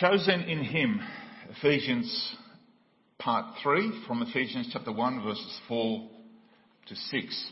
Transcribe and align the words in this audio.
Chosen 0.00 0.40
in 0.44 0.64
Him, 0.64 0.98
Ephesians 1.58 2.34
part 3.18 3.54
3 3.62 4.04
from 4.06 4.22
Ephesians 4.22 4.70
chapter 4.72 4.90
1 4.90 5.22
verses 5.22 5.60
4 5.68 6.08
to 6.86 6.96
6. 6.96 7.50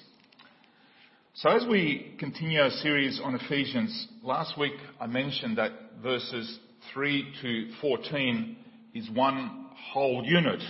So 1.34 1.50
as 1.50 1.66
we 1.68 2.14
continue 2.18 2.58
our 2.60 2.70
series 2.70 3.20
on 3.22 3.34
Ephesians, 3.34 4.08
last 4.22 4.56
week 4.56 4.72
I 4.98 5.06
mentioned 5.06 5.58
that 5.58 5.72
verses 6.02 6.58
3 6.94 7.34
to 7.42 7.70
14 7.82 8.56
is 8.94 9.10
one 9.10 9.66
whole 9.92 10.24
unit 10.24 10.62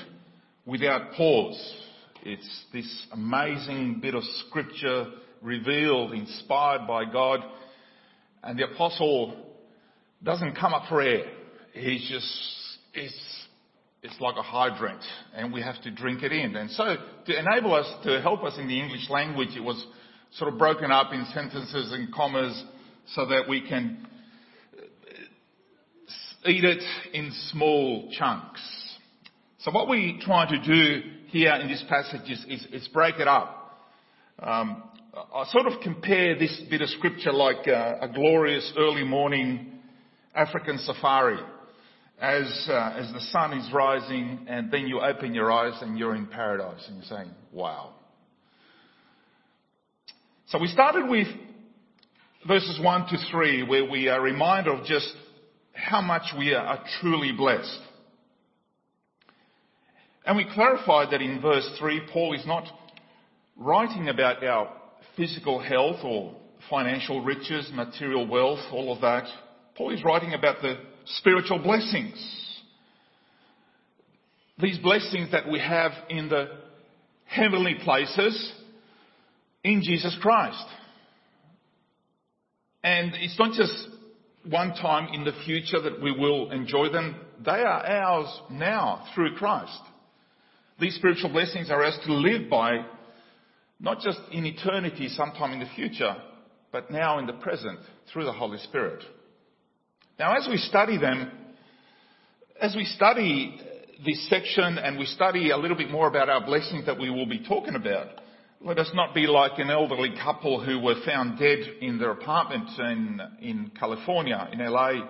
without 0.66 1.12
pause. 1.12 1.74
It's 2.24 2.64
this 2.72 3.06
amazing 3.12 4.00
bit 4.02 4.16
of 4.16 4.24
scripture 4.48 5.12
revealed, 5.42 6.12
inspired 6.12 6.88
by 6.88 7.04
God, 7.04 7.38
and 8.42 8.58
the 8.58 8.64
apostle 8.64 9.44
doesn't 10.24 10.56
come 10.56 10.74
up 10.74 10.88
for 10.88 11.00
air. 11.00 11.37
He's 11.72 12.08
just, 12.08 12.26
it's, 12.94 13.46
it's 14.02 14.20
like 14.20 14.36
a 14.36 14.42
hydrant 14.42 15.02
and 15.34 15.52
we 15.52 15.62
have 15.62 15.80
to 15.82 15.90
drink 15.90 16.22
it 16.22 16.32
in. 16.32 16.56
And 16.56 16.70
so 16.70 16.96
to 17.26 17.38
enable 17.38 17.74
us, 17.74 17.86
to 18.04 18.20
help 18.20 18.44
us 18.44 18.54
in 18.58 18.68
the 18.68 18.80
English 18.80 19.08
language, 19.10 19.50
it 19.56 19.60
was 19.60 19.84
sort 20.32 20.52
of 20.52 20.58
broken 20.58 20.90
up 20.90 21.12
in 21.12 21.24
sentences 21.34 21.92
and 21.92 22.12
commas 22.12 22.62
so 23.14 23.26
that 23.26 23.48
we 23.48 23.66
can 23.66 24.06
eat 26.44 26.64
it 26.64 26.82
in 27.12 27.32
small 27.50 28.10
chunks. 28.12 28.60
So 29.58 29.70
what 29.70 29.88
we 29.88 30.20
try 30.22 30.48
to 30.48 30.62
do 30.62 31.02
here 31.26 31.52
in 31.54 31.68
this 31.68 31.84
passage 31.88 32.30
is, 32.30 32.44
is, 32.48 32.66
is 32.72 32.88
break 32.88 33.16
it 33.16 33.28
up. 33.28 33.54
Um, 34.40 34.84
I 35.34 35.44
sort 35.50 35.66
of 35.66 35.80
compare 35.82 36.38
this 36.38 36.62
bit 36.70 36.80
of 36.80 36.88
scripture 36.90 37.32
like 37.32 37.66
a, 37.66 37.98
a 38.02 38.08
glorious 38.08 38.72
early 38.78 39.04
morning 39.04 39.72
African 40.34 40.78
safari. 40.78 41.40
As, 42.20 42.66
uh, 42.68 42.96
as 42.96 43.12
the 43.12 43.20
sun 43.30 43.56
is 43.56 43.72
rising 43.72 44.46
and 44.48 44.72
then 44.72 44.88
you 44.88 45.00
open 45.00 45.34
your 45.34 45.52
eyes 45.52 45.80
and 45.82 45.96
you're 45.96 46.16
in 46.16 46.26
paradise 46.26 46.84
and 46.88 46.96
you're 46.96 47.04
saying, 47.04 47.30
wow. 47.52 47.94
So 50.46 50.58
we 50.58 50.66
started 50.66 51.08
with 51.08 51.28
verses 52.46 52.80
1 52.82 53.08
to 53.08 53.16
3 53.30 53.62
where 53.64 53.88
we 53.88 54.08
are 54.08 54.20
reminded 54.20 54.72
of 54.72 54.84
just 54.84 55.14
how 55.72 56.00
much 56.00 56.32
we 56.36 56.54
are 56.54 56.82
truly 57.00 57.32
blessed. 57.32 57.80
And 60.26 60.36
we 60.36 60.46
clarified 60.52 61.12
that 61.12 61.22
in 61.22 61.40
verse 61.40 61.68
3, 61.78 62.02
Paul 62.12 62.34
is 62.34 62.46
not 62.46 62.64
writing 63.56 64.08
about 64.08 64.44
our 64.44 64.72
physical 65.16 65.58
health 65.58 66.00
or 66.04 66.34
financial 66.68 67.22
riches, 67.22 67.70
material 67.72 68.26
wealth, 68.26 68.60
all 68.72 68.92
of 68.92 69.00
that. 69.00 69.24
Paul 69.76 69.94
is 69.94 70.04
writing 70.04 70.34
about 70.34 70.60
the 70.60 70.78
spiritual 71.16 71.58
blessings. 71.58 72.16
These 74.60 74.78
blessings 74.78 75.30
that 75.32 75.48
we 75.48 75.58
have 75.60 75.92
in 76.08 76.28
the 76.28 76.48
heavenly 77.26 77.76
places 77.82 78.52
in 79.62 79.82
Jesus 79.82 80.16
Christ. 80.20 80.64
And 82.82 83.12
it's 83.14 83.38
not 83.38 83.52
just 83.52 83.88
one 84.44 84.74
time 84.74 85.08
in 85.12 85.24
the 85.24 85.32
future 85.44 85.80
that 85.80 86.00
we 86.00 86.12
will 86.12 86.50
enjoy 86.50 86.90
them. 86.90 87.16
They 87.44 87.50
are 87.50 87.86
ours 87.86 88.40
now 88.50 89.06
through 89.14 89.36
Christ. 89.36 89.80
These 90.80 90.94
spiritual 90.96 91.30
blessings 91.30 91.70
are 91.70 91.82
ours 91.82 91.98
to 92.06 92.12
live 92.12 92.48
by, 92.48 92.84
not 93.80 94.00
just 94.00 94.20
in 94.32 94.46
eternity 94.46 95.08
sometime 95.08 95.52
in 95.52 95.60
the 95.60 95.70
future, 95.74 96.16
but 96.72 96.90
now 96.90 97.18
in 97.18 97.26
the 97.26 97.32
present 97.34 97.78
through 98.12 98.24
the 98.24 98.32
Holy 98.32 98.58
Spirit. 98.58 99.02
Now 100.18 100.36
as 100.36 100.48
we 100.50 100.56
study 100.56 100.98
them, 100.98 101.30
as 102.60 102.74
we 102.74 102.84
study 102.84 103.56
this 104.04 104.28
section 104.28 104.76
and 104.76 104.98
we 104.98 105.04
study 105.04 105.50
a 105.50 105.56
little 105.56 105.76
bit 105.76 105.92
more 105.92 106.08
about 106.08 106.28
our 106.28 106.44
blessings 106.44 106.86
that 106.86 106.98
we 106.98 107.08
will 107.08 107.26
be 107.26 107.44
talking 107.46 107.76
about, 107.76 108.08
let 108.60 108.80
us 108.80 108.90
not 108.94 109.14
be 109.14 109.28
like 109.28 109.60
an 109.60 109.70
elderly 109.70 110.12
couple 110.20 110.60
who 110.64 110.80
were 110.80 110.96
found 111.06 111.38
dead 111.38 111.60
in 111.80 111.98
their 111.98 112.10
apartment 112.10 112.68
in, 112.80 113.20
in 113.40 113.70
California, 113.78 114.48
in 114.52 114.58
LA. 114.58 115.06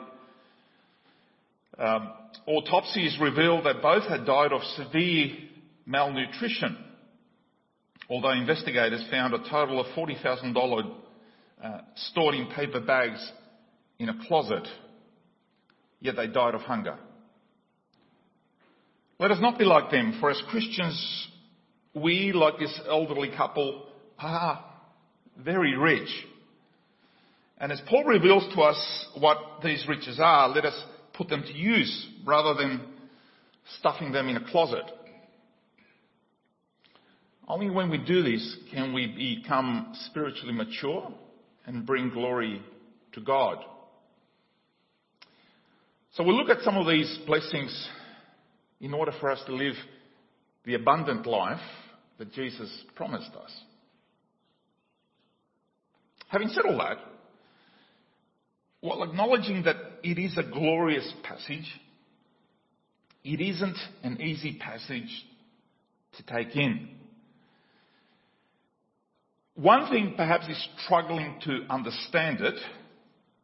Um, 1.79 2.13
autopsies 2.47 3.17
revealed 3.19 3.65
that 3.65 3.81
both 3.81 4.07
had 4.07 4.27
died 4.27 4.53
of 4.53 4.61
severe 4.77 5.37
malnutrition, 5.87 6.77
although 8.11 8.33
investigators 8.33 9.07
found 9.11 9.33
a 9.33 9.39
total 9.49 9.81
of 9.81 9.87
$40,000 9.97 10.95
uh, 11.65 11.79
stored 11.95 12.35
in 12.35 12.49
paper 12.49 12.81
bags 12.81 13.33
in 13.99 14.11
a 14.11 14.27
closet, 14.27 14.69
yet 16.01 16.17
they 16.17 16.27
died 16.27 16.55
of 16.55 16.63
hunger. 16.63 16.97
Let 19.19 19.31
us 19.31 19.41
not 19.41 19.59
be 19.59 19.65
like 19.65 19.91
them, 19.91 20.19
for 20.21 20.31
as 20.31 20.41
Christians, 20.49 21.29
we, 21.95 22.33
like 22.33 22.59
this 22.59 22.79
elderly 22.89 23.31
couple, 23.37 23.87
are 24.19 24.65
very 25.37 25.77
rich. 25.77 26.09
And 27.59 27.73
as 27.73 27.81
Paul 27.89 28.05
reveals 28.05 28.47
to 28.55 28.61
us 28.63 29.07
what 29.19 29.39
these 29.65 29.85
riches 29.89 30.21
are, 30.23 30.49
let 30.49 30.65
us 30.65 30.81
put 31.15 31.29
them 31.29 31.43
to 31.43 31.53
use 31.53 32.09
rather 32.25 32.55
than 32.55 32.81
stuffing 33.79 34.13
them 34.13 34.29
in 34.29 34.37
a 34.37 34.51
closet. 34.51 34.85
Only 37.49 37.71
when 37.71 37.91
we 37.91 37.99
do 37.99 38.23
this 38.23 38.57
can 38.71 38.93
we 38.93 39.41
become 39.41 39.95
spiritually 40.07 40.53
mature 40.53 41.11
and 41.67 41.85
bring 41.85 42.11
glory 42.11 42.63
to 43.15 43.21
God. 43.21 43.59
So 46.19 46.25
we'll 46.25 46.37
look 46.37 46.51
at 46.51 46.65
some 46.65 46.77
of 46.77 46.89
these 46.89 47.17
blessings 47.27 47.89
in 48.81 48.93
order 48.93 49.13
for 49.21 49.31
us 49.31 49.41
to 49.47 49.55
live 49.55 49.77
the 50.65 50.75
abundant 50.75 51.29
life 51.29 51.61
that 52.19 52.33
Jesus 52.33 52.69
promised 52.97 53.31
us. 53.37 53.53
Having 56.27 56.49
said 56.49 56.65
all 56.67 56.79
that, 56.79 56.97
while 58.81 59.05
acknowledging 59.05 59.63
that 59.63 59.77
it 60.03 60.19
is 60.19 60.37
a 60.37 60.43
glorious 60.43 61.09
passage, 61.23 61.73
it 63.23 63.41
isn't 63.41 63.79
an 64.03 64.21
easy 64.21 64.59
passage 64.59 65.25
to 66.17 66.23
take 66.25 66.57
in. 66.57 66.89
One 69.55 69.89
thing 69.89 70.15
perhaps 70.17 70.49
is 70.49 70.69
struggling 70.85 71.39
to 71.45 71.61
understand 71.71 72.41
it, 72.41 72.57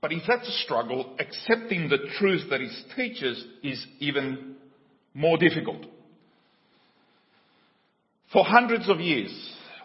but 0.05 0.13
if 0.13 0.25
that's 0.29 0.47
a 0.47 0.65
struggle, 0.65 1.17
accepting 1.19 1.89
the 1.89 1.97
truth 2.19 2.51
that 2.51 2.61
it 2.61 2.71
teaches 2.95 3.43
is 3.63 3.87
even 4.01 4.57
more 5.15 5.39
difficult. 5.39 5.87
For 8.31 8.45
hundreds 8.45 8.91
of 8.91 9.01
years, 9.01 9.33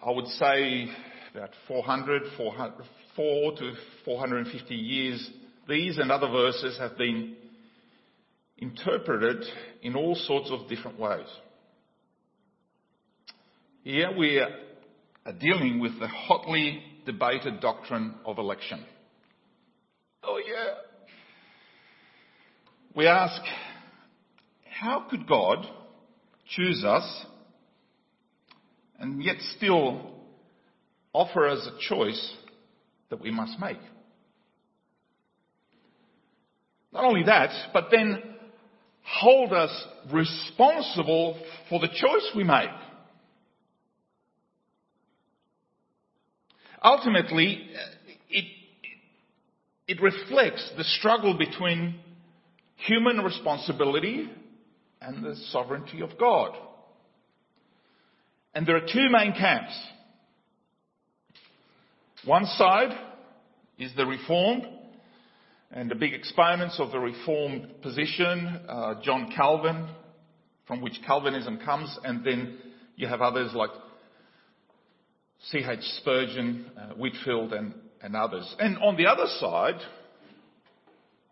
I 0.06 0.12
would 0.12 0.28
say 0.28 0.90
about 1.34 1.52
400, 1.70 2.24
400 2.36 2.86
4 3.16 3.56
to 3.60 3.72
450 4.04 4.76
years, 4.76 5.30
these 5.70 5.98
and 5.98 6.12
other 6.12 6.28
verses 6.28 6.78
have 6.80 6.98
been 6.98 7.38
interpreted 8.58 9.46
in 9.84 9.96
all 9.96 10.16
sorts 10.16 10.52
of 10.52 10.68
different 10.68 11.00
ways. 11.00 11.28
Here 13.86 14.12
we 14.18 14.40
are 14.40 15.32
dealing 15.40 15.80
with 15.80 15.98
the 15.98 16.10
hotly 16.10 16.84
debated 17.06 17.62
doctrine 17.62 18.16
of 18.26 18.38
election. 18.38 18.84
Oh 20.24 20.38
yeah. 20.38 20.74
We 22.96 23.08
ask, 23.08 23.42
how 24.70 25.06
could 25.10 25.28
God 25.28 25.66
choose 26.48 26.84
us 26.84 27.26
and 29.00 29.24
yet 29.24 29.38
still 29.58 30.10
offer 31.14 31.48
us 31.48 31.68
a 31.68 31.94
choice 31.94 32.36
that 33.10 33.22
we 33.22 33.32
must 33.32 33.60
make. 33.60 33.80
Not 36.92 37.04
only 37.04 37.24
that, 37.24 37.50
but 37.74 37.86
then 37.92 38.22
hold 39.04 39.54
us 39.54 39.72
responsible 40.12 41.40
for 41.70 41.80
the 41.80 41.88
choice 41.88 42.32
we 42.36 42.44
make. 42.44 42.70
Ultimately, 46.84 47.70
it, 49.90 50.02
reflects 50.02 50.72
the 50.78 50.84
struggle 50.84 51.38
between 51.38 51.96
human 52.76 53.18
responsibility 53.20 54.30
and 55.02 55.24
the 55.24 55.36
sovereignty 55.52 56.02
of 56.02 56.18
God. 56.18 56.56
And 58.54 58.66
there 58.66 58.78
are 58.78 58.88
two 58.88 59.10
main 59.10 59.34
camps. 59.34 59.74
One 62.26 62.46
side 62.46 62.98
is 63.78 63.92
the 63.96 64.06
Reformed, 64.06 64.68
and 65.72 65.90
the 65.90 65.96
big 65.96 66.14
exponents 66.14 66.80
of 66.80 66.92
the 66.92 67.00
Reformed 67.00 67.82
position, 67.82 68.60
uh, 68.68 68.96
John 69.04 69.32
Calvin, 69.36 69.88
from 70.68 70.82
which 70.82 71.00
Calvinism 71.06 71.60
comes, 71.64 71.98
and 72.04 72.24
then 72.24 72.58
you 72.96 73.08
have 73.08 73.22
others 73.22 73.52
like 73.54 73.70
C.H. 75.52 75.80
Spurgeon, 76.02 76.72
uh, 76.78 76.94
Whitefield, 76.96 77.54
and, 77.54 77.74
and 78.02 78.16
others. 78.16 78.56
And 78.60 78.78
on 78.78 78.98
the 78.98 79.08
other 79.08 79.26
side, 79.40 79.80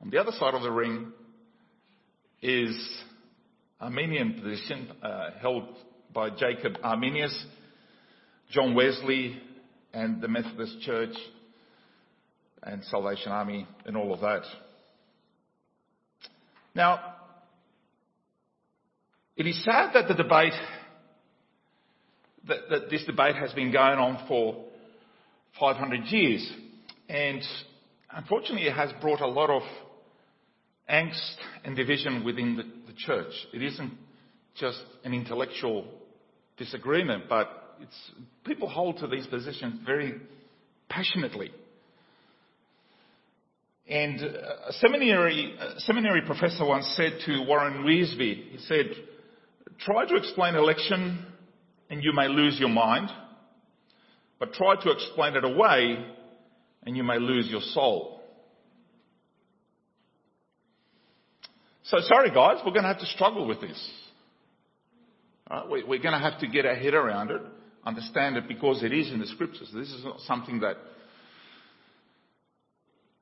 on 0.01 0.09
the 0.09 0.17
other 0.19 0.31
side 0.31 0.53
of 0.53 0.61
the 0.61 0.71
ring, 0.71 1.11
is 2.41 2.75
Arminian 3.79 4.41
position 4.41 4.91
uh, 5.01 5.31
held 5.41 5.63
by 6.13 6.29
Jacob 6.29 6.77
Arminius, 6.83 7.45
John 8.51 8.75
Wesley, 8.75 9.41
and 9.93 10.21
the 10.21 10.27
Methodist 10.27 10.81
Church 10.81 11.15
and 12.63 12.83
Salvation 12.85 13.31
Army 13.31 13.67
and 13.85 13.97
all 13.97 14.13
of 14.13 14.21
that. 14.21 14.43
Now, 16.75 17.15
it 19.35 19.47
is 19.47 19.63
sad 19.63 19.91
that 19.93 20.07
the 20.07 20.13
debate, 20.13 20.53
that, 22.47 22.69
that 22.69 22.89
this 22.89 23.03
debate 23.05 23.35
has 23.35 23.53
been 23.53 23.71
going 23.71 23.97
on 23.97 24.27
for 24.27 24.66
500 25.59 26.05
years. 26.05 26.49
And 27.09 27.41
unfortunately, 28.11 28.67
it 28.67 28.73
has 28.73 28.91
brought 29.01 29.21
a 29.21 29.27
lot 29.27 29.49
of 29.49 29.61
angst 30.89 31.35
and 31.63 31.75
division 31.75 32.23
within 32.23 32.55
the, 32.55 32.63
the 32.91 32.97
church. 32.97 33.33
It 33.53 33.61
isn't 33.61 33.93
just 34.55 34.81
an 35.03 35.13
intellectual 35.13 35.85
disagreement, 36.57 37.25
but 37.29 37.75
it's, 37.81 38.11
people 38.45 38.69
hold 38.69 38.97
to 38.99 39.07
these 39.07 39.27
positions 39.27 39.81
very 39.85 40.15
passionately. 40.89 41.51
And 43.89 44.19
a 44.21 44.73
seminary, 44.73 45.55
a 45.59 45.79
seminary 45.81 46.21
professor 46.25 46.65
once 46.65 46.91
said 46.97 47.19
to 47.25 47.45
Warren 47.47 47.85
Wiersbe, 47.85 48.51
he 48.51 48.57
said, 48.67 48.87
try 49.79 50.05
to 50.05 50.15
explain 50.15 50.55
election 50.55 51.25
and 51.89 52.03
you 52.03 52.11
may 52.13 52.27
lose 52.27 52.59
your 52.59 52.69
mind, 52.69 53.09
but 54.39 54.53
try 54.53 54.75
to 54.81 54.91
explain 54.91 55.35
it 55.35 55.43
away 55.43 56.05
and 56.83 56.95
you 56.95 57.03
may 57.03 57.19
lose 57.19 57.47
your 57.47 57.61
soul. 57.61 58.21
So 61.83 61.97
sorry 62.01 62.29
guys, 62.29 62.57
we're 62.65 62.71
going 62.71 62.83
to 62.83 62.89
have 62.89 62.99
to 62.99 63.05
struggle 63.05 63.47
with 63.47 63.61
this. 63.61 63.91
Right? 65.49 65.65
We're 65.67 66.01
going 66.01 66.13
to 66.13 66.19
have 66.19 66.39
to 66.41 66.47
get 66.47 66.65
our 66.65 66.75
head 66.75 66.93
around 66.93 67.31
it, 67.31 67.41
understand 67.85 68.35
it 68.37 68.47
because 68.47 68.83
it 68.83 68.91
is 68.91 69.11
in 69.11 69.19
the 69.19 69.27
scriptures. 69.27 69.69
This 69.73 69.89
is 69.89 70.03
not 70.03 70.19
something 70.21 70.59
that 70.59 70.75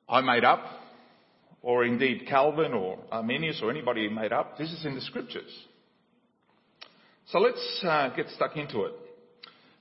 I 0.09 0.21
made 0.21 0.44
up, 0.44 0.63
or 1.62 1.83
indeed 1.83 2.25
Calvin 2.27 2.73
or 2.73 3.00
Arminius 3.12 3.59
or 3.63 3.71
anybody 3.71 4.07
made 4.09 4.31
up. 4.31 4.57
This 4.57 4.71
is 4.71 4.85
in 4.85 4.95
the 4.95 5.01
scriptures. 5.01 5.51
So 7.27 7.39
let's 7.39 7.83
uh, 7.83 8.09
get 8.15 8.29
stuck 8.29 8.56
into 8.56 8.83
it. 8.83 8.94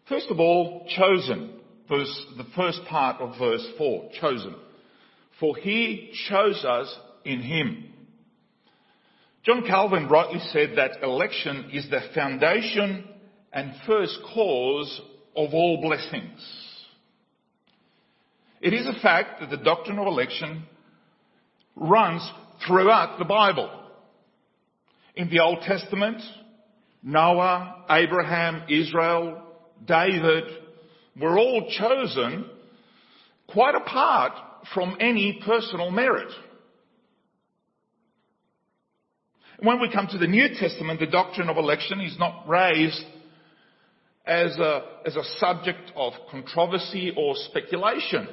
First 0.09 0.27
of 0.31 0.39
all, 0.39 0.87
chosen. 0.97 1.61
Verse, 1.89 2.27
the 2.37 2.47
first 2.57 2.81
part 2.89 3.21
of 3.21 3.39
verse 3.39 3.67
4, 3.77 4.11
chosen. 4.21 4.55
For 5.39 5.57
he 5.57 6.13
chose 6.29 6.65
us 6.65 6.95
in 7.25 7.41
him. 7.41 7.93
John 9.45 9.67
Calvin 9.67 10.09
rightly 10.09 10.41
said 10.53 10.71
that 10.77 11.03
election 11.03 11.71
is 11.73 11.89
the 11.91 12.01
foundation 12.15 13.05
and 13.53 13.75
first 13.87 14.19
cause 14.35 15.01
of 15.37 15.53
all 15.53 15.83
blessings. 15.83 16.41
It 18.63 18.73
is 18.73 18.87
a 18.87 19.01
fact 19.01 19.41
that 19.41 19.51
the 19.51 19.63
doctrine 19.63 19.99
of 19.99 20.07
election 20.07 20.65
runs 21.77 22.27
throughout 22.67 23.19
the 23.19 23.27
Bible. 23.27 23.71
In 25.17 25.29
the 25.29 25.41
Old 25.41 25.61
Testament, 25.61 26.23
Noah, 27.03 27.85
Abraham, 27.91 28.63
Israel, 28.71 29.43
David 29.85 30.45
were 31.21 31.39
all 31.39 31.71
chosen 31.71 32.51
quite 33.49 33.75
apart 33.75 34.33
from 34.73 34.97
any 35.01 35.41
personal 35.45 35.91
merit. 35.91 36.33
When 39.61 39.81
we 39.81 39.91
come 39.93 40.09
to 40.09 40.19
the 40.19 40.27
New 40.27 40.49
Testament, 40.59 41.01
the 41.01 41.07
doctrine 41.07 41.49
of 41.49 41.57
election 41.57 42.01
is 42.01 42.19
not 42.19 42.49
raised 42.49 43.05
as 44.27 44.57
a, 44.59 44.83
as 45.07 45.17
a 45.17 45.25
subject 45.39 45.93
of 45.95 46.13
controversy 46.31 47.13
or 47.17 47.35
speculation. 47.37 48.27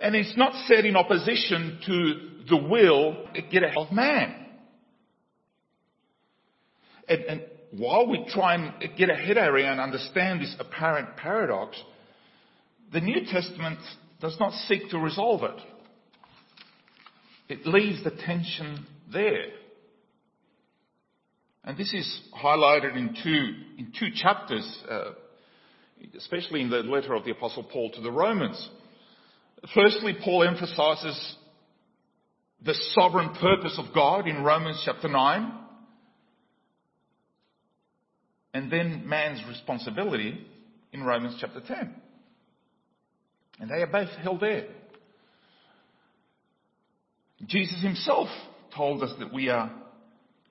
And 0.00 0.14
it's 0.14 0.36
not 0.36 0.52
set 0.66 0.84
in 0.84 0.96
opposition 0.96 1.80
to 1.86 2.14
the 2.48 2.56
will 2.56 3.26
get 3.50 3.62
of 3.76 3.92
man. 3.92 4.46
And, 7.08 7.20
and 7.24 7.42
while 7.70 8.06
we 8.06 8.24
try 8.30 8.54
and 8.54 8.96
get 8.96 9.10
a 9.10 9.14
head 9.14 9.36
and 9.36 9.80
understand 9.80 10.40
this 10.40 10.54
apparent 10.58 11.16
paradox, 11.16 11.80
the 12.92 13.00
New 13.00 13.26
Testament 13.30 13.78
does 14.20 14.36
not 14.40 14.52
seek 14.52 14.90
to 14.90 14.98
resolve 14.98 15.42
it. 15.42 15.60
It 17.48 17.66
leaves 17.66 18.02
the 18.04 18.10
tension 18.10 18.86
there. 19.12 19.46
And 21.64 21.76
this 21.76 21.92
is 21.92 22.20
highlighted 22.42 22.96
in 22.96 23.14
two, 23.22 23.54
in 23.78 23.92
two 23.98 24.08
chapters, 24.14 24.84
uh, 24.90 25.12
especially 26.16 26.62
in 26.62 26.70
the 26.70 26.78
letter 26.78 27.14
of 27.14 27.24
the 27.24 27.32
Apostle 27.32 27.64
Paul 27.64 27.90
to 27.92 28.00
the 28.00 28.10
Romans. 28.10 28.70
Firstly, 29.74 30.16
Paul 30.22 30.44
emphasizes 30.44 31.36
the 32.64 32.74
sovereign 32.94 33.34
purpose 33.34 33.78
of 33.78 33.94
God 33.94 34.26
in 34.26 34.42
Romans 34.42 34.82
chapter 34.84 35.08
9, 35.08 35.52
and 38.58 38.72
then 38.72 39.08
man's 39.08 39.40
responsibility 39.48 40.44
in 40.92 41.04
Romans 41.04 41.36
chapter 41.40 41.60
10. 41.60 41.94
And 43.60 43.70
they 43.70 43.82
are 43.82 43.86
both 43.86 44.08
held 44.20 44.40
there. 44.40 44.66
Jesus 47.46 47.80
himself 47.82 48.26
told 48.74 49.04
us 49.04 49.12
that 49.20 49.32
we 49.32 49.48
are 49.48 49.70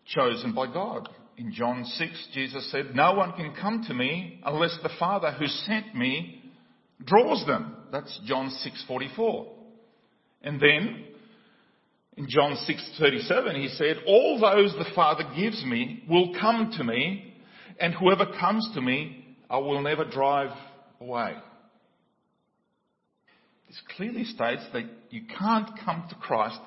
chosen 0.05 0.53
by 0.53 0.71
God. 0.71 1.09
In 1.37 1.51
John 1.51 1.83
6, 1.83 2.27
Jesus 2.33 2.71
said, 2.71 2.95
No 2.95 3.13
one 3.13 3.33
can 3.33 3.53
come 3.53 3.83
to 3.89 3.93
me 3.93 4.39
unless 4.45 4.77
the 4.81 4.89
Father 4.97 5.33
who 5.33 5.47
sent 5.47 5.93
me 5.93 6.41
draws 7.03 7.45
them. 7.45 7.75
That's 7.91 8.19
John 8.25 8.49
6:44. 8.49 9.47
And 10.43 10.61
then 10.61 11.03
in 12.15 12.29
John 12.29 12.55
6:37 12.55 13.55
he 13.61 13.67
said, 13.67 13.97
"All 14.07 14.39
those 14.39 14.73
the 14.73 14.91
Father 14.95 15.25
gives 15.35 15.63
me 15.63 16.03
will 16.07 16.33
come 16.39 16.71
to 16.77 16.83
me, 16.83 17.26
and 17.79 17.93
whoever 17.93 18.25
comes 18.25 18.69
to 18.73 18.81
me, 18.81 19.25
I 19.49 19.57
will 19.57 19.81
never 19.81 20.05
drive 20.05 20.51
away." 20.99 21.35
This 23.67 23.81
clearly 23.95 24.23
states 24.23 24.63
that 24.73 24.85
you 25.09 25.23
can't 25.37 25.69
come 25.79 26.07
to 26.09 26.15
Christ 26.15 26.59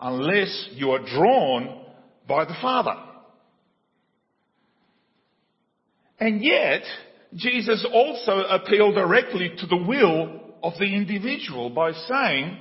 unless 0.00 0.68
you 0.72 0.92
are 0.92 1.00
drawn 1.00 1.84
by 2.26 2.44
the 2.44 2.54
Father. 2.60 2.96
And 6.20 6.42
yet, 6.42 6.82
Jesus 7.34 7.86
also 7.92 8.40
appealed 8.40 8.94
directly 8.94 9.52
to 9.58 9.66
the 9.66 9.76
will 9.76 10.40
of 10.62 10.72
the 10.78 10.94
individual 10.94 11.70
by 11.70 11.92
saying, 11.92 12.58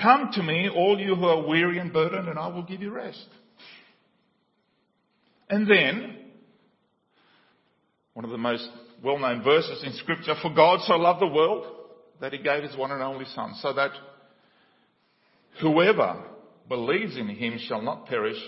Come 0.00 0.30
to 0.32 0.42
me, 0.42 0.68
all 0.68 0.98
you 0.98 1.14
who 1.14 1.24
are 1.26 1.46
weary 1.46 1.78
and 1.78 1.92
burdened, 1.92 2.28
and 2.28 2.38
I 2.38 2.48
will 2.48 2.64
give 2.64 2.82
you 2.82 2.90
rest. 2.90 3.28
And 5.48 5.70
then, 5.70 6.16
one 8.14 8.24
of 8.24 8.30
the 8.30 8.38
most 8.38 8.68
well-known 9.02 9.42
verses 9.42 9.82
in 9.84 9.92
scripture, 9.94 10.34
for 10.40 10.52
God 10.54 10.80
so 10.84 10.94
loved 10.94 11.20
the 11.20 11.26
world 11.26 11.66
that 12.20 12.32
he 12.32 12.38
gave 12.38 12.62
his 12.62 12.76
one 12.76 12.90
and 12.90 13.02
only 13.02 13.26
son, 13.26 13.54
so 13.60 13.72
that 13.72 13.90
whoever 15.60 16.22
believes 16.68 17.16
in 17.16 17.28
him 17.28 17.58
shall 17.58 17.82
not 17.82 18.06
perish, 18.06 18.40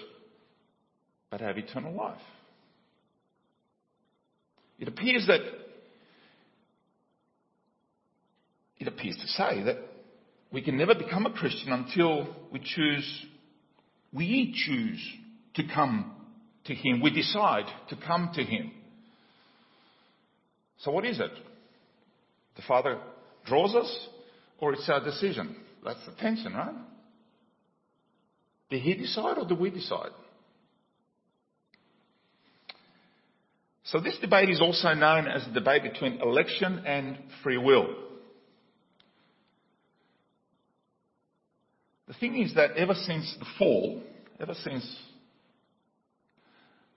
but 1.30 1.40
have 1.40 1.58
eternal 1.58 1.94
life. 1.94 2.20
It 4.78 4.88
appears 4.88 5.26
that 5.26 5.40
it 8.78 8.88
appears 8.88 9.16
to 9.16 9.28
say 9.28 9.62
that 9.64 9.78
we 10.52 10.62
can 10.62 10.76
never 10.76 10.94
become 10.94 11.26
a 11.26 11.32
Christian 11.32 11.72
until 11.72 12.28
we 12.52 12.60
choose, 12.60 13.26
we 14.12 14.54
choose 14.54 15.04
to 15.54 15.64
come 15.74 16.14
to 16.66 16.74
Him. 16.74 17.00
We 17.02 17.10
decide 17.10 17.66
to 17.88 17.96
come 17.96 18.30
to 18.34 18.42
Him. 18.42 18.72
So 20.78 20.90
what 20.90 21.04
is 21.04 21.20
it? 21.20 21.30
The 22.56 22.62
Father 22.66 22.98
draws 23.44 23.74
us 23.74 24.08
or 24.58 24.72
it's 24.72 24.88
our 24.88 25.02
decision? 25.02 25.56
That's 25.84 26.04
the 26.06 26.12
tension, 26.12 26.52
right? 26.52 26.74
Did 28.70 28.82
He 28.82 28.94
decide 28.94 29.38
or 29.38 29.46
do 29.46 29.54
we 29.54 29.70
decide? 29.70 30.10
So 33.84 34.00
this 34.00 34.18
debate 34.20 34.50
is 34.50 34.60
also 34.60 34.94
known 34.94 35.28
as 35.28 35.44
the 35.46 35.52
debate 35.52 35.84
between 35.84 36.20
election 36.20 36.82
and 36.84 37.18
free 37.44 37.56
will. 37.56 37.86
The 42.08 42.14
thing 42.14 42.42
is 42.42 42.54
that 42.54 42.72
ever 42.76 42.94
since 42.94 43.32
the 43.38 43.46
fall, 43.58 44.02
ever 44.40 44.54
since 44.64 44.84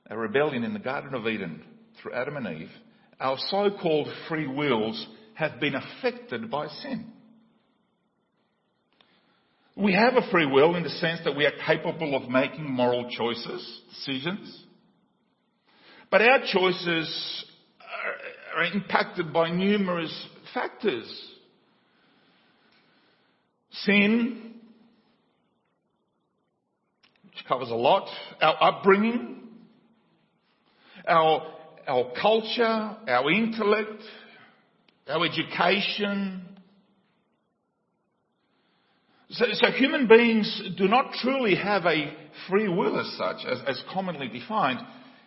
a 0.10 0.18
rebellion 0.18 0.64
in 0.64 0.74
the 0.74 0.80
Garden 0.80 1.14
of 1.14 1.28
Eden 1.28 1.64
through 2.02 2.14
Adam 2.14 2.38
and 2.38 2.62
Eve, 2.62 2.72
our 3.20 3.38
so-called 3.50 4.08
free 4.28 4.48
wills 4.48 5.08
have 5.34 5.60
been 5.60 5.76
affected 5.76 6.50
by 6.50 6.68
sin. 6.68 7.12
We 9.76 9.94
have 9.94 10.16
a 10.16 10.30
free 10.30 10.46
will 10.46 10.76
in 10.76 10.84
the 10.84 10.90
sense 10.90 11.22
that 11.24 11.38
we 11.38 11.46
are 11.46 11.54
capable 11.66 12.16
of 12.16 12.30
making 12.30 12.70
moral 12.70 13.10
choices, 13.10 13.82
decisions. 13.90 14.66
But 16.12 16.22
our 16.22 16.40
choices 16.52 17.46
are, 18.56 18.62
are 18.62 18.74
impacted 18.74 19.32
by 19.32 19.50
numerous 19.52 20.28
factors. 20.54 21.08
Sin, 23.72 24.56
which 27.24 27.46
covers 27.48 27.70
a 27.70 27.76
lot, 27.76 28.10
our 28.42 28.58
upbringing, 28.62 29.48
our, 31.08 31.54
our 31.90 32.12
culture, 32.22 32.64
our 33.08 33.32
intellect, 33.32 34.04
our 35.08 35.26
education. 35.26 36.46
So, 39.32 39.46
so 39.54 39.72
human 39.72 40.08
beings 40.08 40.62
do 40.78 40.88
not 40.88 41.14
truly 41.14 41.56
have 41.56 41.86
a 41.86 42.14
free 42.48 42.68
will 42.68 43.00
as 43.00 43.12
such, 43.18 43.38
as, 43.46 43.60
as 43.66 43.84
commonly 43.92 44.28
defined. 44.28 44.80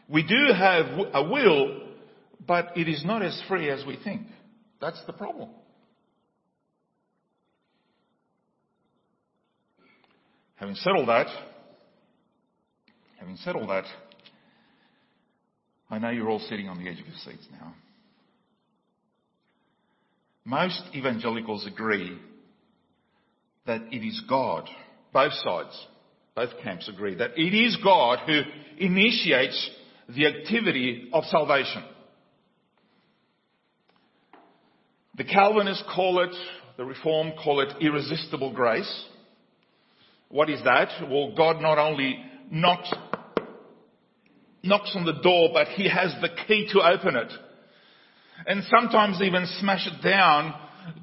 We 0.08 0.22
do 0.22 0.52
have 0.54 0.86
a 1.12 1.28
will, 1.28 1.80
but 2.46 2.76
it 2.76 2.88
is 2.88 3.04
not 3.04 3.22
as 3.22 3.42
free 3.48 3.68
as 3.68 3.84
we 3.84 3.98
think. 4.02 4.22
That's 4.80 5.02
the 5.06 5.12
problem. 5.12 5.50
Having 10.56 10.76
all 10.96 11.06
that, 11.06 11.26
having 13.18 13.36
said 13.38 13.56
all 13.56 13.66
that, 13.66 13.84
I 15.92 15.98
know 15.98 16.08
you're 16.08 16.30
all 16.30 16.38
sitting 16.38 16.70
on 16.70 16.82
the 16.82 16.88
edge 16.88 16.98
of 17.00 17.06
your 17.06 17.16
seats 17.22 17.46
now. 17.52 17.74
Most 20.42 20.82
evangelicals 20.94 21.66
agree 21.66 22.18
that 23.66 23.82
it 23.92 23.98
is 23.98 24.22
God, 24.26 24.66
both 25.12 25.34
sides, 25.44 25.86
both 26.34 26.48
camps 26.62 26.88
agree, 26.88 27.14
that 27.16 27.32
it 27.36 27.54
is 27.54 27.76
God 27.84 28.20
who 28.26 28.40
initiates 28.78 29.70
the 30.08 30.26
activity 30.26 31.10
of 31.12 31.24
salvation. 31.24 31.84
The 35.18 35.24
Calvinists 35.24 35.84
call 35.94 36.24
it, 36.24 36.34
the 36.78 36.86
Reformed 36.86 37.34
call 37.44 37.60
it 37.60 37.82
irresistible 37.82 38.54
grace. 38.54 39.04
What 40.30 40.48
is 40.48 40.64
that? 40.64 40.88
Well, 41.10 41.34
God 41.36 41.60
not 41.60 41.76
only 41.76 42.16
knocks, 42.50 42.90
knocks 44.62 44.92
on 44.94 45.04
the 45.04 45.20
door, 45.22 45.50
but 45.52 45.68
He 45.68 45.88
has 45.88 46.14
the 46.20 46.28
key 46.46 46.68
to 46.72 46.80
open 46.80 47.16
it. 47.16 47.32
And 48.46 48.64
sometimes 48.64 49.20
even 49.22 49.46
smash 49.60 49.86
it 49.86 50.02
down 50.02 50.54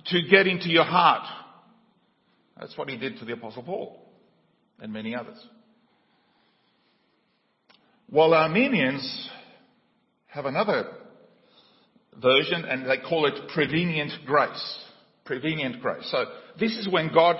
to 0.07 0.21
get 0.29 0.47
into 0.47 0.69
your 0.69 0.83
heart. 0.83 1.27
That's 2.59 2.77
what 2.77 2.89
He 2.89 2.97
did 2.97 3.19
to 3.19 3.25
the 3.25 3.33
Apostle 3.33 3.63
Paul 3.63 4.05
and 4.79 4.91
many 4.91 5.15
others. 5.15 5.37
While 8.09 8.33
Arminians 8.33 9.29
have 10.27 10.45
another 10.45 10.91
version 12.21 12.65
and 12.65 12.89
they 12.89 12.97
call 12.97 13.25
it 13.27 13.49
prevenient 13.53 14.11
grace. 14.25 14.79
Prevenient 15.25 15.81
grace. 15.81 16.07
So 16.11 16.25
this 16.59 16.75
is 16.77 16.87
when 16.89 17.13
God 17.13 17.37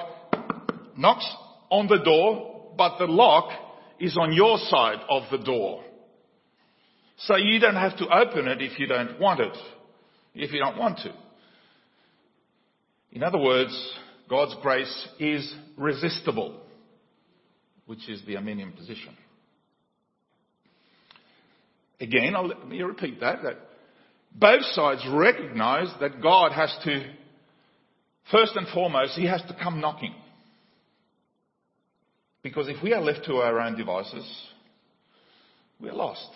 knocks 0.98 1.28
on 1.70 1.88
the 1.88 2.04
door, 2.04 2.74
but 2.78 2.98
the 2.98 3.06
lock 3.06 3.52
is 4.00 4.18
on 4.18 4.34
your 4.34 4.58
side 4.58 5.00
of 5.10 5.24
the 5.32 5.44
door. 5.44 5.84
So 7.20 7.36
you 7.36 7.60
don't 7.60 7.76
have 7.76 7.98
to 7.98 8.08
open 8.08 8.48
it 8.48 8.62
if 8.62 8.80
you 8.80 8.88
don't 8.88 9.20
want 9.20 9.42
it, 9.42 9.56
if 10.36 10.52
you 10.52 10.60
don't 10.60 10.78
want 10.78 11.00
to. 11.00 11.14
In 13.12 13.24
other 13.24 13.38
words, 13.38 13.76
God's 14.30 14.56
grace 14.62 15.08
is 15.20 15.54
resistible, 15.76 16.62
which 17.88 18.08
is 18.08 18.22
the 18.26 18.38
Arminian 18.38 18.72
position. 18.72 19.18
Again, 22.00 22.36
I'll, 22.36 22.48
let 22.48 22.66
me 22.68 22.82
repeat 22.82 23.20
that, 23.20 23.44
that 23.44 23.58
both 24.34 24.64
sides 24.72 25.06
recognize 25.12 25.88
that 26.00 26.22
God 26.22 26.54
has 26.54 26.74
to, 26.86 27.04
first 28.32 28.54
and 28.56 28.68
foremost, 28.70 29.14
He 29.16 29.26
has 29.26 29.42
to 29.42 29.58
come 29.62 29.82
knocking. 29.82 30.16
Because 32.44 32.70
if 32.70 32.82
we 32.82 32.94
are 32.94 33.02
left 33.02 33.26
to 33.26 33.38
our 33.38 33.60
own 33.60 33.76
devices, 33.76 34.26
we 35.82 35.90
are 35.90 35.96
lost. 35.96 36.30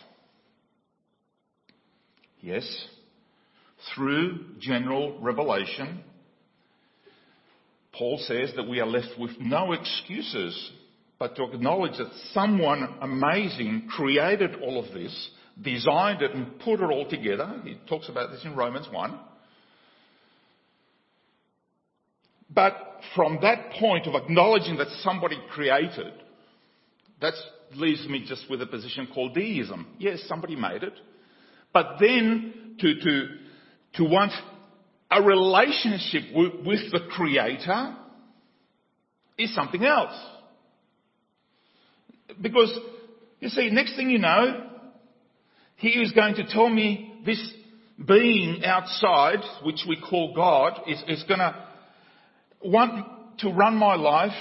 Yes, 2.44 2.88
through 3.96 4.58
general 4.60 5.18
revelation, 5.22 6.04
Paul 7.98 8.18
says 8.28 8.52
that 8.58 8.68
we 8.68 8.82
are 8.82 8.86
left 8.86 9.18
with 9.18 9.32
no 9.40 9.72
excuses 9.72 10.72
but 11.20 11.38
to 11.38 11.44
acknowledge 11.46 11.98
that 11.98 12.12
someone 12.34 12.98
amazing 13.00 13.88
created 13.90 14.56
all 14.62 14.84
of 14.84 14.94
this, 14.94 15.30
designed 15.62 16.22
it 16.22 16.36
and 16.36 16.60
put 16.60 16.82
it 16.82 16.92
all 16.92 17.08
together. 17.10 17.62
He 17.64 17.80
talks 17.88 18.10
about 18.10 18.32
this 18.32 18.44
in 18.44 18.58
Romans 18.58 18.88
1. 18.92 19.20
But 22.50 22.76
from 23.16 23.40
that 23.42 23.72
point 23.80 24.06
of 24.06 24.16
acknowledging 24.16 24.76
that 24.80 24.90
somebody 25.02 25.38
created, 25.52 26.12
that 27.22 27.36
leaves 27.76 28.06
me 28.10 28.26
just 28.28 28.50
with 28.50 28.62
a 28.62 28.66
position 28.66 29.08
called 29.14 29.34
deism. 29.34 29.96
Yes, 30.00 30.24
somebody 30.28 30.58
made 30.58 30.84
it. 30.84 30.94
But 31.74 31.98
then 32.00 32.76
to, 32.80 32.94
to, 32.96 33.28
to 33.96 34.04
want 34.04 34.32
a 35.10 35.22
relationship 35.22 36.24
with, 36.34 36.66
with 36.66 36.92
the 36.92 37.08
creator 37.12 37.96
is 39.38 39.54
something 39.54 39.84
else. 39.84 40.16
Because, 42.42 42.72
you 43.40 43.50
see, 43.50 43.70
next 43.70 43.96
thing 43.96 44.10
you 44.10 44.20
know, 44.20 44.70
he 45.76 45.90
is 45.90 46.12
going 46.12 46.36
to 46.36 46.48
tell 46.48 46.70
me 46.70 47.22
this 47.26 47.54
being 48.08 48.64
outside, 48.66 49.40
which 49.64 49.84
we 49.88 50.00
call 50.00 50.34
God, 50.36 50.82
is, 50.88 51.02
is 51.08 51.24
going 51.24 51.40
to 51.40 51.56
want 52.64 53.06
to 53.40 53.50
run 53.50 53.76
my 53.76 53.96
life 53.96 54.32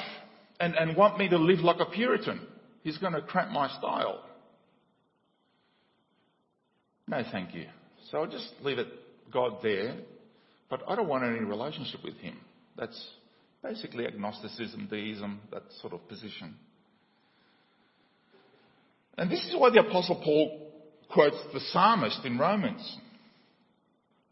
and, 0.61 0.75
and 0.75 0.97
want 0.97 1.19
me 1.19 1.29
to 1.29 1.39
live 1.39 1.61
like 1.61 1.81
a 1.81 1.91
Puritan. 1.91 2.41
He's 2.83 2.99
going 2.99 3.12
to 3.15 3.23
cramp 3.23 3.51
my 3.51 3.69
style. 3.79 4.25
No, 7.12 7.23
thank 7.31 7.54
you. 7.54 7.66
So 8.11 8.23
I'll 8.23 8.26
just 8.26 8.54
leave 8.62 8.78
it 8.78 8.87
God 9.31 9.59
there, 9.62 9.97
but 10.71 10.81
I 10.88 10.97
don't 10.97 11.09
want 11.09 11.25
any 11.25 11.40
relationship 11.40 12.02
with 12.02 12.14
Him. 12.14 12.38
That's 12.75 12.99
basically 13.62 14.07
agnosticism, 14.07 14.88
deism, 14.90 15.40
that 15.52 15.64
sort 15.83 15.92
of 15.92 16.09
position. 16.09 16.54
And 19.19 19.31
this 19.31 19.45
is 19.45 19.54
why 19.54 19.69
the 19.69 19.81
Apostle 19.81 20.23
Paul 20.25 20.73
quotes 21.12 21.37
the 21.52 21.61
psalmist 21.61 22.25
in 22.25 22.38
Romans. 22.38 22.97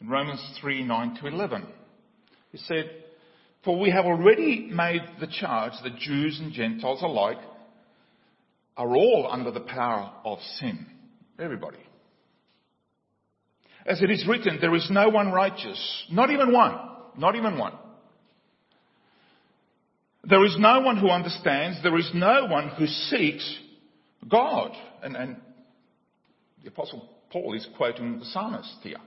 In 0.00 0.08
Romans 0.08 0.42
3 0.62 0.82
9 0.82 1.18
to 1.20 1.26
11. 1.26 1.66
He 2.50 2.56
said, 2.56 2.90
For 3.62 3.78
we 3.78 3.90
have 3.90 4.06
already 4.06 4.70
made 4.72 5.02
the 5.20 5.26
charge 5.26 5.74
that 5.82 5.98
Jews 5.98 6.40
and 6.40 6.50
Gentiles 6.50 7.02
alike 7.02 7.40
are 8.78 8.96
all 8.96 9.28
under 9.30 9.50
the 9.50 9.60
power 9.60 10.10
of 10.24 10.38
sin. 10.58 10.86
Everybody. 11.38 11.76
As 13.86 14.02
it 14.02 14.10
is 14.10 14.26
written, 14.28 14.58
there 14.60 14.74
is 14.74 14.88
no 14.90 15.08
one 15.08 15.32
righteous, 15.32 16.04
not 16.10 16.30
even 16.30 16.52
one, 16.52 16.76
not 17.16 17.34
even 17.34 17.58
one. 17.58 17.72
There 20.28 20.44
is 20.44 20.56
no 20.58 20.80
one 20.80 20.98
who 20.98 21.08
understands, 21.08 21.82
there 21.82 21.96
is 21.96 22.10
no 22.14 22.46
one 22.46 22.68
who 22.68 22.86
seeks 22.86 23.58
God. 24.28 24.72
And, 25.02 25.16
and 25.16 25.36
the 26.62 26.68
Apostle 26.68 27.08
Paul 27.30 27.54
is 27.54 27.66
quoting 27.76 28.18
the 28.18 28.26
psalmist 28.26 28.76
here. 28.82 28.98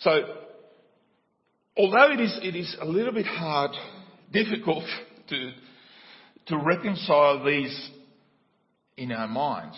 So, 0.00 0.10
although 1.76 2.12
it 2.12 2.20
is, 2.20 2.38
it 2.42 2.56
is 2.56 2.76
a 2.80 2.84
little 2.84 3.12
bit 3.12 3.26
hard, 3.26 3.70
difficult 4.32 4.84
to, 5.28 5.52
to 6.46 6.58
reconcile 6.58 7.44
these 7.44 7.90
in 8.96 9.12
our 9.12 9.28
minds, 9.28 9.76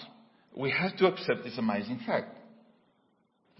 we 0.56 0.70
have 0.70 0.96
to 0.98 1.06
accept 1.06 1.44
this 1.44 1.58
amazing 1.58 2.00
fact. 2.06 2.36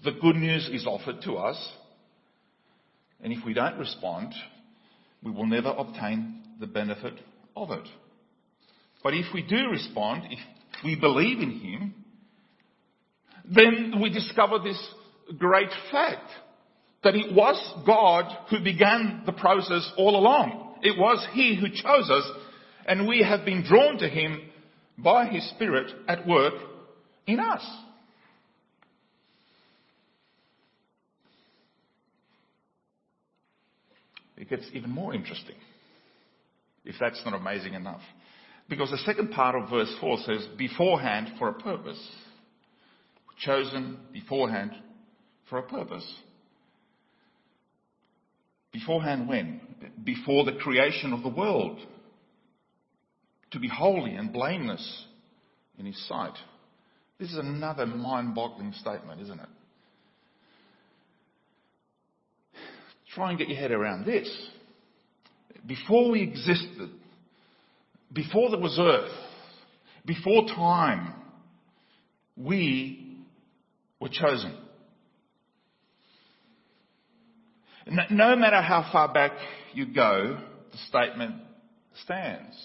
The 0.04 0.12
good 0.12 0.36
news 0.36 0.68
is 0.72 0.86
offered 0.86 1.22
to 1.22 1.34
us, 1.34 1.72
and 3.22 3.32
if 3.32 3.44
we 3.44 3.54
don't 3.54 3.78
respond, 3.78 4.34
we 5.22 5.30
will 5.30 5.46
never 5.46 5.70
obtain 5.70 6.42
the 6.60 6.66
benefit 6.66 7.14
of 7.56 7.70
it. 7.70 7.88
But 9.02 9.14
if 9.14 9.26
we 9.34 9.42
do 9.42 9.70
respond, 9.70 10.24
if 10.30 10.38
we 10.84 10.94
believe 10.94 11.40
in 11.40 11.58
Him, 11.58 11.94
then 13.44 14.00
we 14.00 14.10
discover 14.10 14.58
this 14.58 14.78
great 15.38 15.70
fact 15.90 16.30
that 17.02 17.14
it 17.14 17.34
was 17.34 17.56
God 17.86 18.24
who 18.50 18.62
began 18.62 19.22
the 19.26 19.32
process 19.32 19.90
all 19.96 20.16
along. 20.16 20.76
It 20.82 20.98
was 20.98 21.26
He 21.32 21.56
who 21.56 21.68
chose 21.68 22.10
us, 22.10 22.30
and 22.86 23.08
we 23.08 23.22
have 23.22 23.44
been 23.44 23.64
drawn 23.64 23.98
to 23.98 24.08
Him 24.08 24.40
by 24.98 25.26
His 25.26 25.48
Spirit 25.50 25.90
at 26.08 26.26
work 26.26 26.54
in 27.26 27.40
us. 27.40 27.64
It 34.36 34.50
gets 34.50 34.68
even 34.72 34.90
more 34.90 35.14
interesting. 35.14 35.56
if 36.84 36.96
that's 37.00 37.22
not 37.24 37.34
amazing 37.34 37.74
enough. 37.74 38.02
Because 38.68 38.90
the 38.90 38.98
second 38.98 39.30
part 39.30 39.54
of 39.54 39.70
verse 39.70 39.94
4 40.00 40.18
says, 40.18 40.46
beforehand 40.58 41.32
for 41.38 41.48
a 41.48 41.54
purpose. 41.54 41.98
Chosen 43.38 43.98
beforehand 44.12 44.72
for 45.48 45.58
a 45.58 45.62
purpose. 45.62 46.06
Beforehand 48.72 49.28
when? 49.28 49.60
Before 50.02 50.44
the 50.44 50.52
creation 50.52 51.12
of 51.12 51.22
the 51.22 51.28
world. 51.28 51.78
To 53.52 53.58
be 53.58 53.68
holy 53.68 54.14
and 54.14 54.32
blameless 54.32 55.04
in 55.78 55.86
His 55.86 56.08
sight. 56.08 56.34
This 57.18 57.30
is 57.30 57.38
another 57.38 57.86
mind-boggling 57.86 58.72
statement, 58.72 59.20
isn't 59.22 59.40
it? 59.40 59.48
Try 63.14 63.30
and 63.30 63.38
get 63.38 63.48
your 63.48 63.58
head 63.58 63.70
around 63.70 64.04
this. 64.04 64.28
Before 65.66 66.10
we 66.10 66.22
existed, 66.22 66.90
before 68.12 68.50
there 68.50 68.58
was 68.58 68.76
earth, 68.78 69.12
before 70.04 70.46
time, 70.46 71.14
we 72.36 73.16
were 74.00 74.08
chosen. 74.10 74.56
No 78.10 78.34
matter 78.34 78.60
how 78.60 78.88
far 78.92 79.12
back 79.12 79.32
you 79.72 79.86
go, 79.86 80.40
the 80.72 80.78
statement 80.88 81.36
stands. 82.02 82.56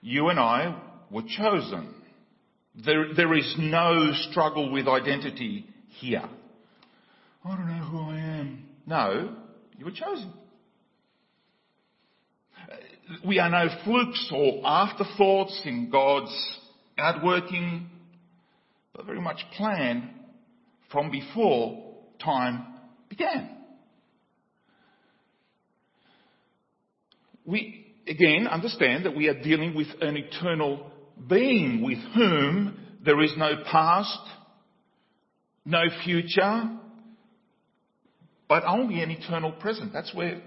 You 0.00 0.28
and 0.28 0.40
I 0.40 0.80
were 1.10 1.22
chosen. 1.22 1.94
There, 2.74 3.14
there 3.14 3.34
is 3.34 3.54
no 3.58 4.12
struggle 4.30 4.72
with 4.72 4.88
identity 4.88 5.66
here. 5.98 6.24
I 7.44 7.56
don't 7.56 7.66
know 7.66 7.84
who 7.84 7.98
I 7.98 8.16
am. 8.16 8.64
No, 8.86 9.36
you 9.78 9.84
were 9.84 9.90
chosen. 9.90 10.32
We 13.26 13.38
are 13.38 13.50
no 13.50 13.68
flukes 13.84 14.32
or 14.34 14.62
afterthoughts 14.64 15.60
in 15.64 15.90
God's 15.90 16.32
outworking, 16.96 17.90
but 18.94 19.04
very 19.04 19.20
much 19.20 19.38
planned 19.56 20.08
from 20.90 21.10
before 21.10 21.94
time 22.22 22.66
began. 23.08 23.50
We, 27.44 27.94
again, 28.06 28.46
understand 28.46 29.04
that 29.04 29.16
we 29.16 29.28
are 29.28 29.42
dealing 29.42 29.74
with 29.74 29.88
an 30.00 30.16
eternal 30.16 30.91
being 31.28 31.82
with 31.82 31.98
whom 32.14 32.78
there 33.04 33.20
is 33.22 33.32
no 33.36 33.62
past, 33.70 34.18
no 35.64 35.82
future, 36.04 36.70
but 38.48 38.64
only 38.64 39.02
an 39.02 39.10
eternal 39.10 39.52
present. 39.52 39.92
That's 39.92 40.14
where 40.14 40.42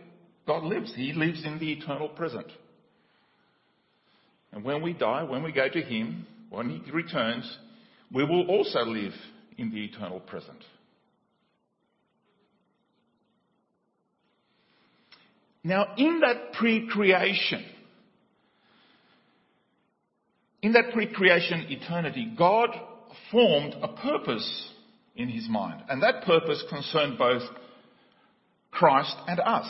God 0.47 0.63
lives. 0.63 0.93
He 0.95 1.13
lives 1.13 1.43
in 1.45 1.59
the 1.59 1.71
eternal 1.73 2.09
present. 2.09 2.47
And 4.51 4.63
when 4.63 4.81
we 4.81 4.93
die, 4.93 5.23
when 5.23 5.43
we 5.43 5.51
go 5.51 5.67
to 5.67 5.81
Him, 5.81 6.27
when 6.49 6.69
He 6.69 6.91
returns, 6.91 7.57
we 8.13 8.23
will 8.23 8.47
also 8.47 8.85
live 8.85 9.13
in 9.57 9.71
the 9.71 9.83
eternal 9.83 10.19
present. 10.19 10.63
Now, 15.63 15.95
in 15.97 16.19
that 16.19 16.53
pre-creation, 16.53 17.65
in 20.65 20.71
that 20.71 20.93
pre-creation 20.93 21.67
eternity, 21.69 22.33
God 22.35 22.69
formed 23.31 23.75
a 23.83 23.87
purpose 23.87 24.71
in 25.15 25.29
his 25.29 25.47
mind. 25.47 25.83
And 25.87 26.01
that 26.01 26.23
purpose 26.23 26.63
concerned 26.67 27.19
both 27.19 27.43
Christ 28.71 29.15
and 29.27 29.39
us. 29.39 29.67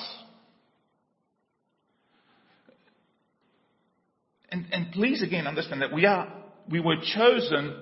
And, 4.49 4.67
and 4.71 4.93
please 4.93 5.21
again 5.21 5.47
understand 5.47 5.81
that 5.81 5.91
we 5.91 6.05
are, 6.05 6.31
we 6.71 6.79
were 6.79 6.95
chosen 7.13 7.75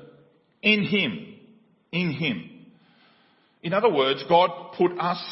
in 0.64 0.84
Him. 0.84 1.36
In 1.92 2.14
Him. 2.14 2.50
In 3.62 3.74
other 3.74 3.94
words, 3.94 4.24
God 4.28 4.74
put 4.76 4.92
us 5.00 5.24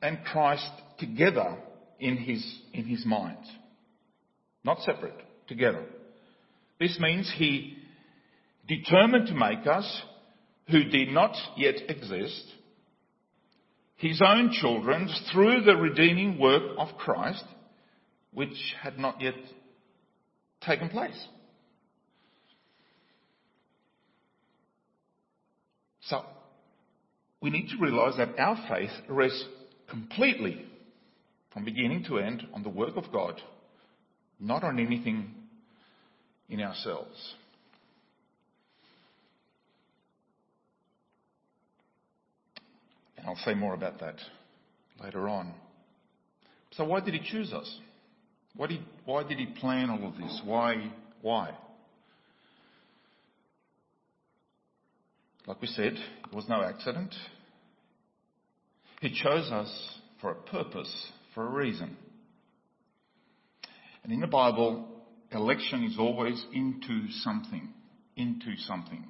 and 0.00 0.24
Christ 0.24 0.70
together 0.98 1.58
in 2.00 2.16
His, 2.16 2.42
in 2.72 2.86
His 2.86 3.04
mind. 3.04 3.44
Not 4.64 4.80
separate, 4.80 5.20
together. 5.48 5.84
This 6.78 6.98
means 7.00 7.32
He 7.36 7.76
determined 8.68 9.28
to 9.28 9.34
make 9.34 9.66
us 9.66 10.02
who 10.70 10.84
did 10.84 11.08
not 11.08 11.34
yet 11.56 11.76
exist 11.88 12.44
his 13.96 14.20
own 14.24 14.50
children 14.52 15.08
through 15.32 15.62
the 15.62 15.74
redeeming 15.76 16.38
work 16.38 16.62
of 16.78 16.88
Christ, 16.98 17.44
which 18.32 18.74
had 18.80 18.98
not 18.98 19.20
yet 19.20 19.34
taken 20.60 20.90
place. 20.90 21.18
So, 26.02 26.24
we 27.40 27.50
need 27.50 27.68
to 27.70 27.82
realize 27.82 28.16
that 28.18 28.38
our 28.38 28.56
faith 28.68 28.90
rests 29.08 29.44
completely, 29.88 30.66
from 31.52 31.64
beginning 31.64 32.04
to 32.04 32.18
end, 32.18 32.46
on 32.52 32.62
the 32.62 32.68
work 32.68 32.96
of 32.96 33.10
God, 33.10 33.40
not 34.38 34.62
on 34.62 34.78
anything 34.78 35.34
in 36.48 36.60
ourselves. 36.60 37.34
And 43.16 43.26
I'll 43.26 43.36
say 43.44 43.54
more 43.54 43.74
about 43.74 44.00
that 44.00 44.16
later 45.02 45.28
on. 45.28 45.52
So 46.72 46.84
why 46.84 47.00
did 47.00 47.14
he 47.14 47.20
choose 47.20 47.52
us? 47.52 47.78
Why 48.54 48.68
did, 48.68 48.80
why 49.04 49.22
did 49.24 49.38
he 49.38 49.46
plan 49.46 49.90
all 49.90 50.08
of 50.08 50.16
this? 50.16 50.40
Why? 50.44 50.90
Why? 51.22 51.54
Like 55.46 55.60
we 55.60 55.68
said, 55.68 55.94
it 55.94 56.34
was 56.34 56.48
no 56.48 56.62
accident. 56.62 57.14
He 59.00 59.10
chose 59.10 59.50
us 59.50 59.98
for 60.20 60.30
a 60.30 60.34
purpose, 60.34 61.12
for 61.34 61.46
a 61.46 61.50
reason. 61.50 61.96
And 64.02 64.12
in 64.12 64.20
the 64.20 64.26
Bible, 64.26 64.88
election 65.32 65.84
is 65.84 65.96
always 65.98 66.44
into 66.52 67.08
something, 67.22 67.68
into 68.16 68.56
something. 68.58 69.04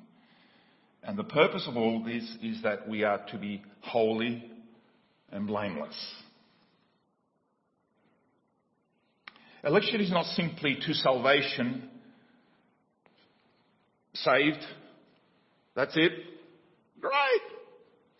And 1.02 1.16
the 1.16 1.24
purpose 1.24 1.66
of 1.68 1.76
all 1.76 2.02
this 2.02 2.24
is 2.42 2.62
that 2.62 2.88
we 2.88 3.04
are 3.04 3.24
to 3.30 3.38
be 3.38 3.62
holy 3.80 4.50
and 5.30 5.46
blameless. 5.46 5.96
Election 9.64 10.00
is 10.00 10.10
not 10.10 10.26
simply 10.26 10.78
to 10.86 10.94
salvation, 10.94 11.88
saved, 14.14 14.64
that's 15.76 15.94
it. 15.96 16.12
Great. 17.00 17.12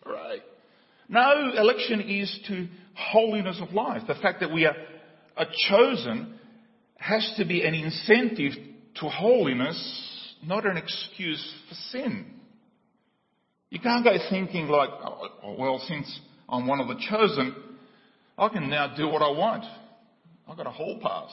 Right. 0.05 0.41
No, 1.09 1.51
election 1.55 2.01
is 2.01 2.39
to 2.47 2.67
holiness 2.93 3.59
of 3.61 3.73
life. 3.73 4.03
The 4.07 4.15
fact 4.15 4.41
that 4.41 4.53
we 4.53 4.65
are, 4.65 4.75
are 5.35 5.47
chosen 5.69 6.39
has 6.97 7.33
to 7.37 7.45
be 7.45 7.63
an 7.63 7.73
incentive 7.73 8.53
to 8.95 9.07
holiness, 9.07 10.35
not 10.43 10.65
an 10.65 10.77
excuse 10.77 11.53
for 11.69 11.75
sin. 11.91 12.25
You 13.69 13.79
can't 13.79 14.03
go 14.03 14.15
thinking 14.29 14.67
like, 14.67 14.89
oh, 15.43 15.55
well, 15.57 15.83
since 15.87 16.19
I'm 16.49 16.67
one 16.67 16.79
of 16.79 16.87
the 16.87 16.95
chosen, 17.09 17.55
I 18.37 18.49
can 18.49 18.69
now 18.69 18.95
do 18.95 19.07
what 19.07 19.21
I 19.21 19.29
want. 19.29 19.65
I've 20.47 20.57
got 20.57 20.67
a 20.67 20.71
hall 20.71 20.99
pass. 21.01 21.31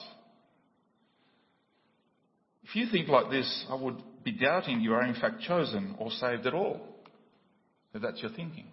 If 2.63 2.75
you 2.75 2.87
think 2.91 3.07
like 3.07 3.29
this, 3.29 3.65
I 3.69 3.75
would 3.75 4.01
be 4.23 4.31
doubting 4.31 4.81
you 4.81 4.93
are 4.93 5.03
in 5.03 5.13
fact 5.13 5.41
chosen 5.41 5.95
or 5.99 6.11
saved 6.11 6.45
at 6.45 6.53
all. 6.53 6.81
If 7.93 8.01
that's 8.01 8.21
your 8.21 8.31
thinking. 8.31 8.65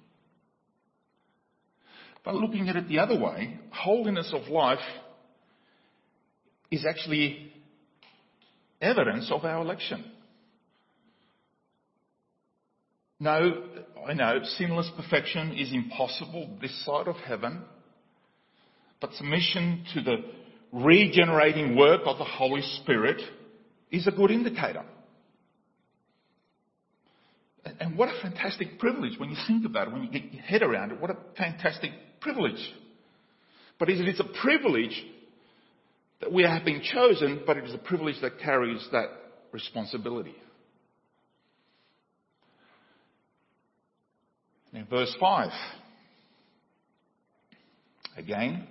But 2.24 2.34
looking 2.34 2.68
at 2.68 2.76
it 2.76 2.88
the 2.88 2.98
other 3.00 3.18
way, 3.18 3.58
holiness 3.70 4.32
of 4.34 4.48
life 4.48 4.78
is 6.72 6.86
actually 6.86 7.52
evidence 8.80 9.30
of 9.30 9.44
our 9.44 9.60
election. 9.60 10.04
No, 13.20 13.62
I 14.08 14.14
know 14.14 14.40
sinless 14.56 14.90
perfection 14.96 15.52
is 15.52 15.70
impossible 15.72 16.58
this 16.60 16.84
side 16.84 17.06
of 17.06 17.16
heaven, 17.16 17.62
but 19.00 19.12
submission 19.12 19.84
to 19.94 20.00
the 20.00 20.16
regenerating 20.72 21.76
work 21.76 22.00
of 22.06 22.18
the 22.18 22.24
Holy 22.24 22.62
Spirit 22.82 23.20
is 23.90 24.06
a 24.06 24.10
good 24.10 24.30
indicator. 24.30 24.84
And 27.78 27.96
what 27.96 28.08
a 28.08 28.20
fantastic 28.22 28.78
privilege 28.78 29.20
when 29.20 29.30
you 29.30 29.36
think 29.46 29.66
about 29.66 29.88
it, 29.88 29.92
when 29.92 30.02
you 30.04 30.10
get 30.10 30.32
your 30.32 30.42
head 30.42 30.62
around 30.62 30.90
it, 30.90 31.00
what 31.00 31.10
a 31.10 31.16
fantastic 31.36 31.92
privilege. 32.20 32.72
But 33.78 33.90
it 33.90 34.00
is 34.08 34.18
a 34.18 34.24
privilege 34.40 35.00
that 36.22 36.32
we 36.32 36.44
have 36.44 36.64
been 36.64 36.82
chosen, 36.82 37.42
but 37.44 37.56
it 37.56 37.64
is 37.64 37.74
a 37.74 37.78
privilege 37.78 38.14
that 38.22 38.38
carries 38.38 38.86
that 38.92 39.08
responsibility. 39.50 40.36
In 44.72 44.86
verse 44.86 45.14
5. 45.18 45.50
Again, 48.16 48.66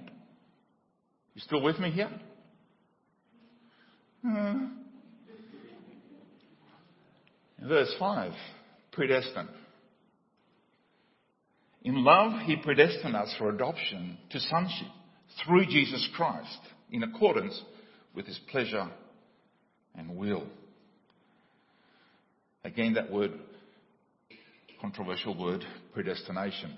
you 1.35 1.41
still 1.41 1.61
with 1.61 1.77
me 1.77 1.91
here? 1.91 2.09
Uh, 4.25 4.53
verse 7.61 7.93
5 7.99 8.31
predestined. 8.93 9.49
In 11.83 12.03
love, 12.03 12.41
he 12.43 12.55
predestined 12.55 13.15
us 13.15 13.33
for 13.37 13.49
adoption 13.49 14.17
to 14.29 14.39
sonship 14.39 14.87
through 15.43 15.65
Jesus 15.65 16.07
Christ 16.15 16.59
in 16.91 17.03
accordance 17.03 17.59
with 18.13 18.25
his 18.25 18.39
pleasure 18.51 18.89
and 19.95 20.15
will. 20.15 20.45
Again, 22.63 22.93
that 22.93 23.11
word, 23.11 23.31
controversial 24.79 25.37
word, 25.37 25.63
predestination. 25.93 26.77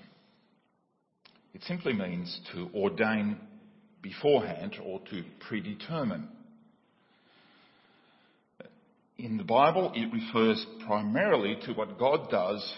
It 1.52 1.62
simply 1.64 1.92
means 1.92 2.40
to 2.52 2.70
ordain 2.74 3.36
beforehand 4.02 4.76
or 4.82 5.00
to 5.10 5.24
predetermine. 5.48 6.28
In 9.18 9.36
the 9.36 9.44
Bible, 9.44 9.92
it 9.94 10.12
refers 10.12 10.64
primarily 10.86 11.56
to 11.66 11.72
what 11.72 11.98
God 11.98 12.30
does 12.30 12.76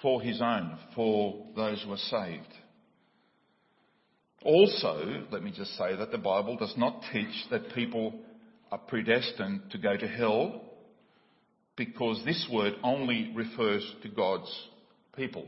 for 0.00 0.22
his 0.22 0.40
own, 0.40 0.78
for 0.94 1.46
those 1.54 1.82
who 1.82 1.92
are 1.92 1.96
saved. 1.96 2.48
Also, 4.44 5.24
let 5.30 5.42
me 5.42 5.52
just 5.54 5.76
say 5.76 5.94
that 5.96 6.10
the 6.10 6.18
Bible 6.18 6.56
does 6.56 6.74
not 6.76 7.02
teach 7.12 7.46
that 7.50 7.74
people 7.74 8.14
are 8.72 8.78
predestined 8.78 9.70
to 9.70 9.78
go 9.78 9.96
to 9.96 10.08
hell 10.08 10.62
because 11.76 12.20
this 12.24 12.48
word 12.52 12.74
only 12.82 13.32
refers 13.34 13.88
to 14.02 14.08
God's 14.08 14.68
people. 15.16 15.46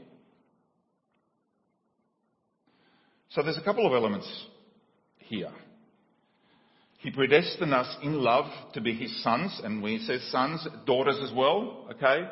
So 3.31 3.43
there's 3.43 3.59
a 3.59 3.63
couple 3.63 3.87
of 3.87 3.93
elements 3.93 4.29
here. 5.19 5.51
He 6.99 7.11
predestined 7.11 7.75
us 7.75 7.95
in 8.03 8.15
love 8.15 8.47
to 8.75 8.81
be 8.81 8.95
his 8.95 9.23
sons, 9.23 9.61
and 9.63 9.83
when 9.83 9.99
he 9.99 10.07
says 10.07 10.23
sons, 10.31 10.67
daughters 10.87 11.19
as 11.23 11.33
well, 11.35 11.87
okay? 11.91 12.29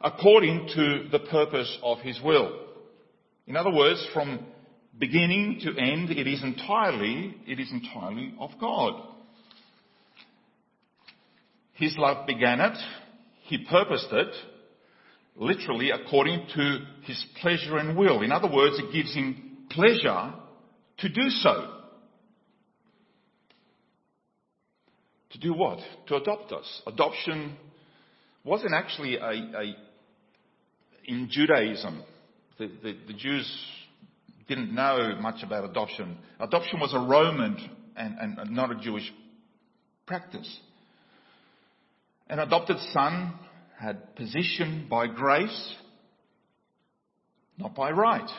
According 0.00 0.68
to 0.74 1.08
the 1.10 1.20
purpose 1.20 1.78
of 1.82 2.00
his 2.00 2.20
will. 2.22 2.63
In 3.46 3.56
other 3.56 3.72
words, 3.72 4.06
from 4.14 4.40
beginning 4.98 5.60
to 5.62 5.70
end, 5.78 6.10
it 6.10 6.26
is 6.26 6.42
entirely, 6.42 7.34
it 7.46 7.60
is 7.60 7.70
entirely 7.70 8.34
of 8.38 8.50
God. 8.60 9.02
His 11.74 11.94
love 11.98 12.26
began 12.26 12.60
it, 12.60 12.78
he 13.42 13.66
purposed 13.68 14.08
it, 14.12 14.32
literally 15.36 15.90
according 15.90 16.46
to 16.54 16.78
his 17.02 17.22
pleasure 17.42 17.76
and 17.76 17.96
will. 17.96 18.22
In 18.22 18.32
other 18.32 18.50
words, 18.50 18.78
it 18.78 18.92
gives 18.92 19.12
him 19.14 19.58
pleasure 19.70 20.32
to 20.98 21.08
do 21.08 21.28
so. 21.28 21.70
To 25.32 25.38
do 25.38 25.52
what? 25.52 25.80
To 26.06 26.16
adopt 26.16 26.52
us. 26.52 26.82
Adoption 26.86 27.56
wasn't 28.44 28.72
actually 28.72 29.16
a, 29.16 29.28
a 29.28 29.76
in 31.06 31.28
Judaism, 31.30 32.02
the, 32.58 32.70
the, 32.82 32.96
the, 33.08 33.12
Jews 33.14 33.50
didn't 34.48 34.74
know 34.74 35.16
much 35.20 35.42
about 35.42 35.64
adoption. 35.64 36.16
Adoption 36.38 36.80
was 36.80 36.92
a 36.94 36.98
Roman 36.98 37.56
and, 37.96 38.38
and 38.38 38.50
not 38.50 38.70
a 38.70 38.76
Jewish 38.76 39.10
practice. 40.06 40.58
An 42.28 42.38
adopted 42.38 42.76
son 42.92 43.34
had 43.78 44.14
position 44.16 44.86
by 44.88 45.06
grace, 45.06 45.74
not 47.58 47.74
by 47.74 47.90
right. 47.90 48.30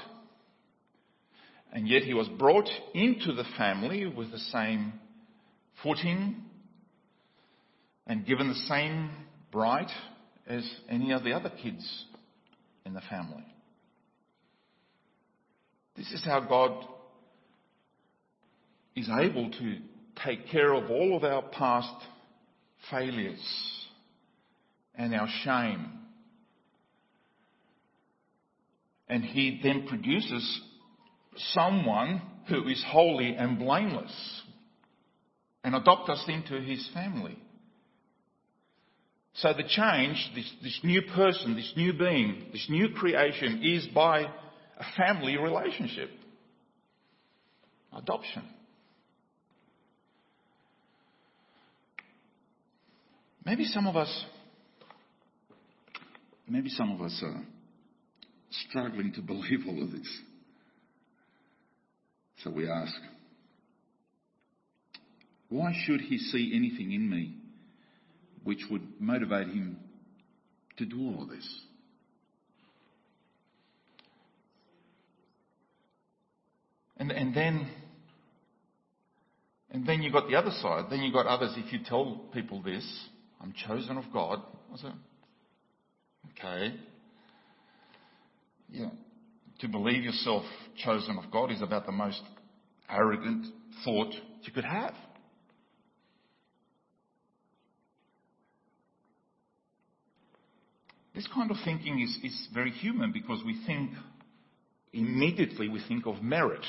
And 1.72 1.88
yet 1.88 2.04
he 2.04 2.14
was 2.14 2.28
brought 2.30 2.70
into 2.94 3.34
the 3.34 3.44
family 3.58 4.06
with 4.06 4.32
the 4.32 4.40
same 4.40 4.94
footing 5.84 6.38
and 8.08 8.26
given 8.26 8.48
the 8.48 8.54
same 8.70 9.10
right 9.54 9.90
as 10.48 10.64
any 10.90 11.12
of 11.12 11.24
the 11.24 11.34
other 11.34 11.50
kids 11.50 12.06
in 12.86 12.94
the 12.94 13.02
family. 13.10 13.44
This 15.96 16.12
is 16.12 16.24
how 16.26 16.42
God 16.42 16.86
is 18.96 19.10
able 19.10 19.50
to 19.52 19.78
take 20.24 20.48
care 20.50 20.74
of 20.74 20.90
all 20.90 21.16
of 21.16 21.24
our 21.24 21.42
past 21.42 21.94
failures 22.90 23.42
and 24.96 25.14
our 25.14 25.28
shame. 25.44 25.92
And 29.08 29.24
He 29.24 29.60
then 29.64 29.88
produces 29.88 30.62
someone 31.54 32.22
who 32.48 32.68
is 32.68 32.84
holy 32.88 33.36
and 33.36 33.60
blameless 33.60 34.42
and 35.64 35.76
adopt 35.76 36.10
us 36.10 36.24
into 36.28 36.62
His 36.62 36.88
family. 36.94 37.38
So 39.34 39.52
the 39.54 39.64
change, 39.68 40.32
this, 40.34 40.50
this 40.64 40.80
new 40.84 41.02
person, 41.14 41.56
this 41.56 41.74
new 41.76 41.92
being, 41.94 42.46
this 42.54 42.68
new 42.70 42.90
creation 42.90 43.62
is 43.64 43.86
by 43.88 44.28
a 44.78 44.84
family 44.98 45.38
relationship. 45.38 46.10
Adoption. 47.96 48.44
Maybe 53.46 53.66
some 53.66 53.86
of 53.88 53.96
us, 53.96 54.26
maybe 56.48 56.70
some 56.70 56.92
of 56.92 57.02
us 57.02 57.22
are 57.24 57.44
struggling 58.50 59.14
to 59.14 59.22
believe 59.22 59.60
all 59.68 59.84
of 59.84 59.92
this. 59.92 60.22
So 62.44 62.50
we 62.50 62.70
ask, 62.70 62.94
why 65.50 65.74
should 65.86 66.02
he 66.02 66.18
see 66.18 66.54
anything 66.56 66.92
in 66.92 67.10
me 67.10 67.36
which 68.44 68.60
would 68.70 69.00
motivate 69.00 69.48
him 69.48 69.78
to 70.78 70.86
do 70.86 71.00
all 71.00 71.24
of 71.24 71.30
this? 71.30 71.48
And, 76.98 77.12
and 77.12 77.36
then, 77.36 77.68
and 79.72 79.86
then 79.86 80.02
you 80.02 80.12
got 80.12 80.28
the 80.30 80.36
other 80.36 80.52
side. 80.62 80.86
Then 80.90 81.02
you 81.02 81.12
got 81.12 81.28
others. 81.28 81.54
If 81.58 81.74
you 81.74 81.80
tell 81.86 82.22
people 82.34 82.62
this, 82.62 82.86
I'm 83.42 83.54
chosen 83.68 83.98
of 83.98 84.06
God. 84.14 84.42
Okay. 86.32 86.76
Yeah. 88.72 88.90
To 89.60 89.68
believe 89.68 90.04
yourself 90.04 90.44
chosen 90.84 91.18
of 91.18 91.32
God 91.32 91.52
is 91.52 91.62
about 91.62 91.86
the 91.86 91.92
most 91.92 92.22
arrogant 92.90 93.46
thought 93.84 94.14
you 94.44 94.54
could 94.54 94.66
have. 94.66 94.94
This 101.14 101.28
kind 101.34 101.50
of 101.50 101.58
thinking 101.64 102.02
is, 102.02 102.18
is 102.24 102.48
very 102.54 102.72
human 102.72 103.14
because 103.14 103.42
we 103.46 103.58
think, 103.66 103.92
immediately 104.92 105.70
we 105.70 105.82
think 105.88 106.06
of 106.06 106.22
merit. 106.22 106.66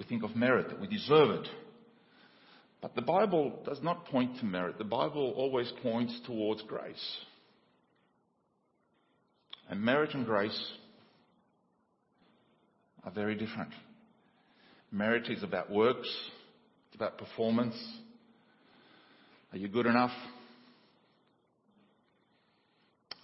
We 0.00 0.06
think 0.06 0.22
of 0.22 0.34
merit, 0.34 0.70
that 0.70 0.80
we 0.80 0.86
deserve 0.86 1.28
it. 1.28 1.46
But 2.80 2.94
the 2.94 3.02
Bible 3.02 3.58
does 3.66 3.82
not 3.82 4.06
point 4.06 4.38
to 4.38 4.46
merit. 4.46 4.78
The 4.78 4.84
Bible 4.84 5.34
always 5.36 5.70
points 5.82 6.18
towards 6.24 6.62
grace. 6.62 7.18
And 9.68 9.82
merit 9.82 10.14
and 10.14 10.24
grace 10.24 10.58
are 13.04 13.10
very 13.10 13.34
different. 13.34 13.72
Merit 14.90 15.28
is 15.28 15.42
about 15.42 15.70
works, 15.70 16.08
it's 16.86 16.96
about 16.96 17.18
performance. 17.18 17.76
Are 19.52 19.58
you 19.58 19.68
good 19.68 19.84
enough? 19.84 20.12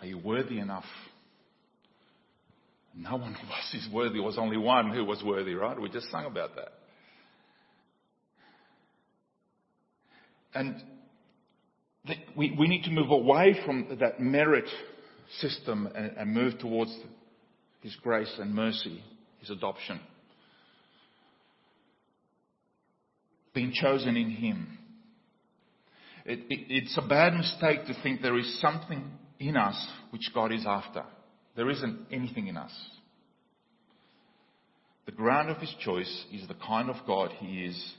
Are 0.02 0.06
you 0.06 0.18
worthy 0.18 0.58
enough? 0.58 0.84
No 2.96 3.16
one 3.16 3.34
of 3.34 3.50
us 3.50 3.74
is 3.74 3.86
worthy. 3.92 4.14
There 4.14 4.22
was 4.22 4.38
only 4.38 4.56
one 4.56 4.90
who 4.90 5.04
was 5.04 5.22
worthy, 5.22 5.54
right? 5.54 5.78
We 5.78 5.90
just 5.90 6.10
sung 6.10 6.24
about 6.24 6.56
that. 6.56 6.72
And 10.54 10.82
we, 12.34 12.56
we 12.58 12.66
need 12.66 12.84
to 12.84 12.90
move 12.90 13.10
away 13.10 13.54
from 13.66 13.98
that 14.00 14.18
merit 14.18 14.64
system 15.40 15.88
and, 15.94 16.16
and 16.16 16.32
move 16.32 16.58
towards 16.58 16.96
His 17.82 17.94
grace 17.96 18.34
and 18.38 18.54
mercy, 18.54 19.02
His 19.40 19.50
adoption. 19.50 20.00
Being 23.52 23.72
chosen 23.74 24.16
in 24.16 24.30
Him. 24.30 24.78
It, 26.24 26.40
it, 26.48 26.66
it's 26.70 26.96
a 26.96 27.06
bad 27.06 27.34
mistake 27.34 27.86
to 27.86 28.02
think 28.02 28.22
there 28.22 28.38
is 28.38 28.58
something 28.60 29.10
in 29.38 29.56
us 29.56 29.76
which 30.10 30.30
God 30.34 30.50
is 30.50 30.64
after. 30.66 31.04
There 31.56 31.70
isn't 31.70 32.06
anything 32.12 32.48
in 32.48 32.56
us. 32.56 32.72
The 35.06 35.12
ground 35.12 35.50
of 35.50 35.58
his 35.58 35.74
choice 35.80 36.24
is 36.32 36.46
the 36.46 36.54
kind 36.54 36.90
of 36.90 36.96
God 37.06 37.30
he 37.38 37.64
is. 37.64 37.94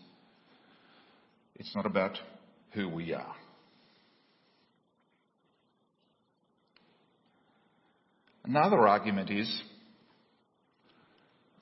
It's 1.55 1.73
not 1.75 1.85
about 1.85 2.17
who 2.73 2.87
we 2.87 3.13
are. 3.13 3.35
Another 8.45 8.87
argument 8.87 9.29
is 9.31 9.63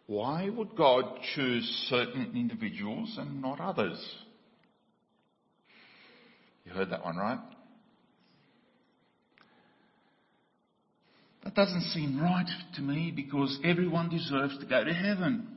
why 0.07 0.49
would 0.49 0.75
God 0.75 1.05
choose 1.33 1.63
certain 1.89 2.33
individuals 2.35 3.15
and 3.17 3.41
not 3.41 3.59
others? 3.59 3.97
You 6.65 6.73
heard 6.73 6.91
that 6.91 7.03
one, 7.03 7.17
right? 7.17 7.39
That 11.45 11.53
doesn't 11.53 11.83
seem 11.93 12.19
right 12.19 12.49
to 12.75 12.81
me 12.81 13.13
because 13.15 13.59
everyone 13.63 14.09
deserves 14.09 14.57
to 14.57 14.65
go 14.65 14.83
to 14.83 14.93
heaven. 14.93 15.47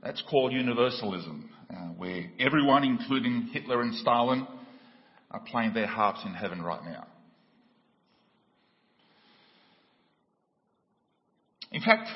That's 0.00 0.22
called 0.30 0.52
universalism, 0.52 1.50
uh, 1.68 1.74
where 1.96 2.30
everyone, 2.38 2.84
including 2.84 3.50
Hitler 3.52 3.82
and 3.82 3.94
Stalin, 3.96 4.46
are 5.30 5.40
playing 5.40 5.74
their 5.74 5.88
harps 5.88 6.20
in 6.24 6.34
heaven 6.34 6.62
right 6.62 6.84
now. 6.84 7.06
In 11.72 11.82
fact, 11.82 12.08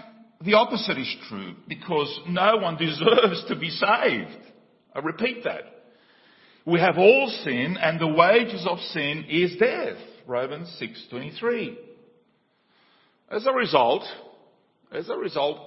the 0.45 0.55
opposite 0.55 0.99
is 0.99 1.17
true 1.29 1.55
because 1.67 2.21
no 2.29 2.59
one 2.59 2.77
deserves 2.77 3.45
to 3.49 3.57
be 3.57 3.71
saved. 3.71 4.53
I 4.95 5.01
repeat 5.01 5.43
that. 5.45 5.63
We 6.65 6.79
have 6.79 6.99
all 6.99 7.29
sinned 7.43 7.79
and 7.81 7.99
the 7.99 8.07
wages 8.07 8.65
of 8.69 8.79
sin 8.79 9.25
is 9.29 9.57
death. 9.57 9.97
Romans 10.27 10.69
6:23. 10.81 11.86
As 13.31 13.47
a 13.47 13.53
result, 13.53 14.03
as 14.93 15.09
a 15.09 15.17
result, 15.17 15.59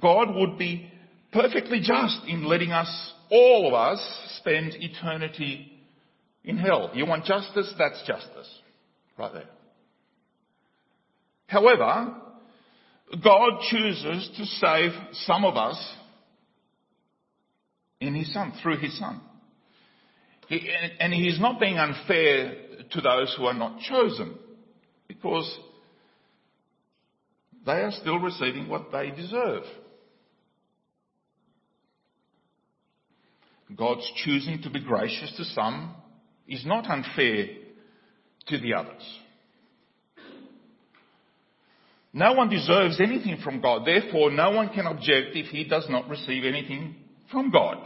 God 0.00 0.34
would 0.34 0.58
be 0.58 0.90
perfectly 1.32 1.80
just 1.80 2.20
in 2.26 2.44
letting 2.44 2.72
us, 2.72 3.12
all 3.30 3.68
of 3.68 3.74
us, 3.74 4.00
spend 4.38 4.74
eternity 4.74 5.72
in 6.44 6.58
hell. 6.58 6.90
You 6.94 7.06
want 7.06 7.24
justice? 7.24 7.72
That's 7.78 8.02
justice. 8.06 8.48
Right 9.18 9.32
there. 9.32 9.48
However, 11.46 12.14
God 13.24 13.52
chooses 13.70 14.30
to 14.36 14.44
save 14.44 14.90
some 15.12 15.44
of 15.44 15.56
us 15.56 15.94
in 18.00 18.14
His 18.14 18.32
Son, 18.32 18.52
through 18.62 18.78
His 18.78 18.96
Son. 18.98 19.20
He, 20.48 20.70
and 21.00 21.12
He's 21.12 21.40
not 21.40 21.58
being 21.58 21.78
unfair 21.78 22.54
to 22.90 23.00
those 23.00 23.34
who 23.36 23.46
are 23.46 23.54
not 23.54 23.80
chosen, 23.80 24.34
because 25.08 25.58
they 27.68 27.82
are 27.82 27.92
still 27.92 28.18
receiving 28.18 28.66
what 28.66 28.90
they 28.90 29.10
deserve. 29.10 29.62
God's 33.76 34.10
choosing 34.24 34.62
to 34.62 34.70
be 34.70 34.80
gracious 34.80 35.30
to 35.36 35.44
some 35.44 35.94
is 36.48 36.64
not 36.64 36.90
unfair 36.90 37.48
to 38.46 38.58
the 38.58 38.72
others. 38.72 39.18
No 42.14 42.32
one 42.32 42.48
deserves 42.48 42.98
anything 43.02 43.36
from 43.44 43.60
God. 43.60 43.86
Therefore, 43.86 44.30
no 44.30 44.50
one 44.50 44.70
can 44.70 44.86
object 44.86 45.36
if 45.36 45.48
he 45.48 45.64
does 45.64 45.86
not 45.90 46.08
receive 46.08 46.44
anything 46.46 46.96
from 47.30 47.50
God. 47.50 47.76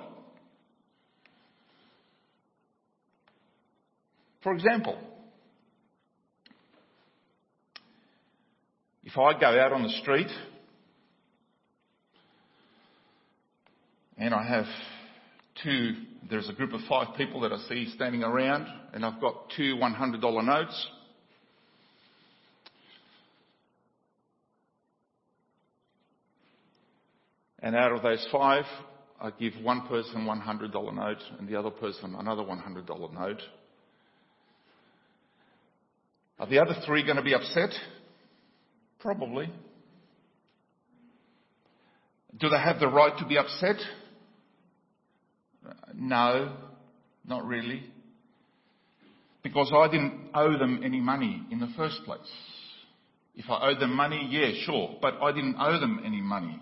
For 4.44 4.54
example, 4.54 4.96
if 9.04 9.18
I 9.18 9.38
go 9.38 9.58
out 9.60 9.72
on 9.72 9.82
the 9.82 9.88
street 10.00 10.28
and 14.16 14.32
I 14.32 14.46
have 14.46 14.66
two, 15.62 15.94
there's 16.30 16.48
a 16.48 16.52
group 16.52 16.72
of 16.72 16.80
five 16.88 17.16
people 17.16 17.40
that 17.40 17.52
I 17.52 17.58
see 17.68 17.92
standing 17.94 18.22
around 18.22 18.66
and 18.92 19.04
I've 19.04 19.20
got 19.20 19.50
two 19.56 19.76
$100 19.76 20.44
notes. 20.44 20.88
And 27.60 27.76
out 27.76 27.92
of 27.92 28.02
those 28.02 28.26
five, 28.30 28.64
I 29.20 29.30
give 29.30 29.54
one 29.62 29.86
person 29.88 30.26
$100 30.26 30.94
note 30.94 31.18
and 31.38 31.48
the 31.48 31.56
other 31.56 31.70
person 31.70 32.14
another 32.16 32.42
$100 32.42 33.12
note. 33.14 33.42
Are 36.38 36.46
the 36.46 36.60
other 36.60 36.74
three 36.86 37.04
going 37.04 37.16
to 37.16 37.22
be 37.22 37.34
upset? 37.34 37.70
Probably. 39.02 39.52
Do 42.38 42.48
they 42.48 42.58
have 42.58 42.78
the 42.78 42.88
right 42.88 43.16
to 43.18 43.26
be 43.26 43.36
upset? 43.36 43.76
No, 45.92 46.56
not 47.26 47.44
really. 47.44 47.82
Because 49.42 49.72
I 49.74 49.90
didn't 49.90 50.30
owe 50.34 50.56
them 50.56 50.82
any 50.84 51.00
money 51.00 51.42
in 51.50 51.58
the 51.58 51.68
first 51.76 52.04
place. 52.04 52.20
If 53.34 53.46
I 53.50 53.70
owed 53.70 53.80
them 53.80 53.96
money, 53.96 54.28
yeah, 54.30 54.52
sure, 54.64 54.96
but 55.02 55.14
I 55.20 55.32
didn't 55.32 55.56
owe 55.58 55.80
them 55.80 56.00
any 56.04 56.20
money. 56.20 56.60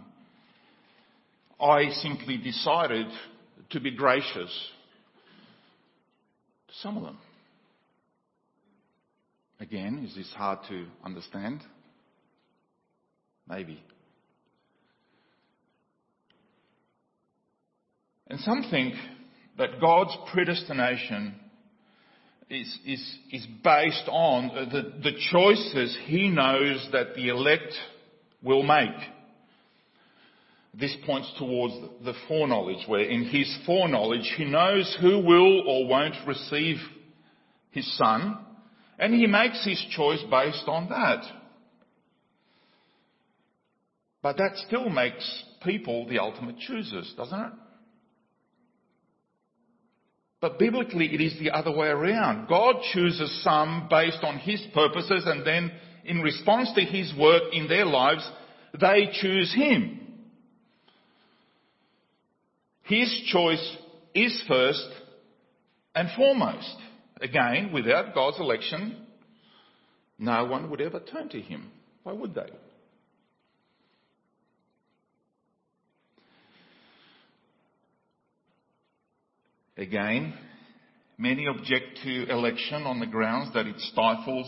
I 1.61 1.91
simply 1.91 2.39
decided 2.39 3.07
to 3.71 3.81
be 3.81 3.91
gracious 3.91 4.51
to 6.69 6.75
some 6.81 6.97
of 6.97 7.03
them. 7.03 7.19
Again, 9.61 10.07
is 10.09 10.15
this 10.15 10.33
hard 10.35 10.61
to 10.71 10.87
understand? 11.05 11.61
Maybe. 13.51 13.83
And 18.29 18.39
some 18.41 18.65
think 18.71 18.95
that 19.59 19.81
God's 19.81 20.17
predestination 20.33 21.35
is, 22.49 22.79
is, 22.87 23.19
is 23.33 23.47
based 23.65 24.09
on 24.09 24.69
the, 24.71 24.93
the 25.03 25.19
choices 25.33 25.99
He 26.05 26.29
knows 26.29 26.89
that 26.93 27.15
the 27.17 27.29
elect 27.29 27.75
will 28.41 28.63
make. 28.63 28.97
This 30.73 30.95
points 31.05 31.33
towards 31.37 31.75
the 32.05 32.15
foreknowledge, 32.29 32.87
where 32.87 33.03
in 33.03 33.25
his 33.25 33.53
foreknowledge 33.67 34.33
he 34.37 34.45
knows 34.45 34.97
who 35.01 35.19
will 35.19 35.69
or 35.69 35.89
won't 35.89 36.15
receive 36.25 36.77
his 37.73 37.97
son, 37.99 38.39
and 38.97 39.13
he 39.13 39.27
makes 39.27 39.65
his 39.65 39.85
choice 39.91 40.23
based 40.31 40.69
on 40.69 40.89
that. 40.91 41.40
But 44.23 44.37
that 44.37 44.57
still 44.67 44.89
makes 44.89 45.45
people 45.63 46.07
the 46.07 46.19
ultimate 46.19 46.59
choosers, 46.59 47.13
doesn't 47.17 47.39
it? 47.41 47.53
But 50.41 50.59
biblically 50.59 51.15
it 51.15 51.21
is 51.21 51.39
the 51.39 51.51
other 51.51 51.71
way 51.71 51.89
around. 51.89 52.49
God 52.49 52.77
chooses 52.93 53.43
some 53.43 53.89
based 53.91 54.23
on 54.23 54.39
his 54.39 54.63
purposes 54.73 55.25
and 55.27 55.47
then 55.47 55.71
in 56.05 56.21
response 56.21 56.73
to 56.75 56.81
his 56.81 57.13
work 57.19 57.43
in 57.53 57.69
their 57.69 57.85
lives, 57.85 58.27
they 58.79 59.11
choose 59.13 59.55
him. 59.55 60.01
His 62.85 63.23
choice 63.27 63.77
is 64.15 64.43
first 64.49 64.89
and 65.95 66.09
foremost. 66.17 66.77
Again, 67.21 67.71
without 67.73 68.15
God's 68.15 68.41
election, 68.41 69.07
no 70.19 70.45
one 70.47 70.71
would 70.71 70.81
ever 70.81 71.01
turn 71.01 71.29
to 71.31 71.41
Him. 71.41 71.71
Why 72.03 72.13
would 72.13 72.35
they? 72.35 72.51
Again, 79.81 80.35
many 81.17 81.47
object 81.47 82.01
to 82.05 82.31
election 82.31 82.83
on 82.83 83.01
the 83.01 83.07
grounds 83.07 83.55
that 83.55 83.67
it 83.67 83.81
stifles 83.81 84.47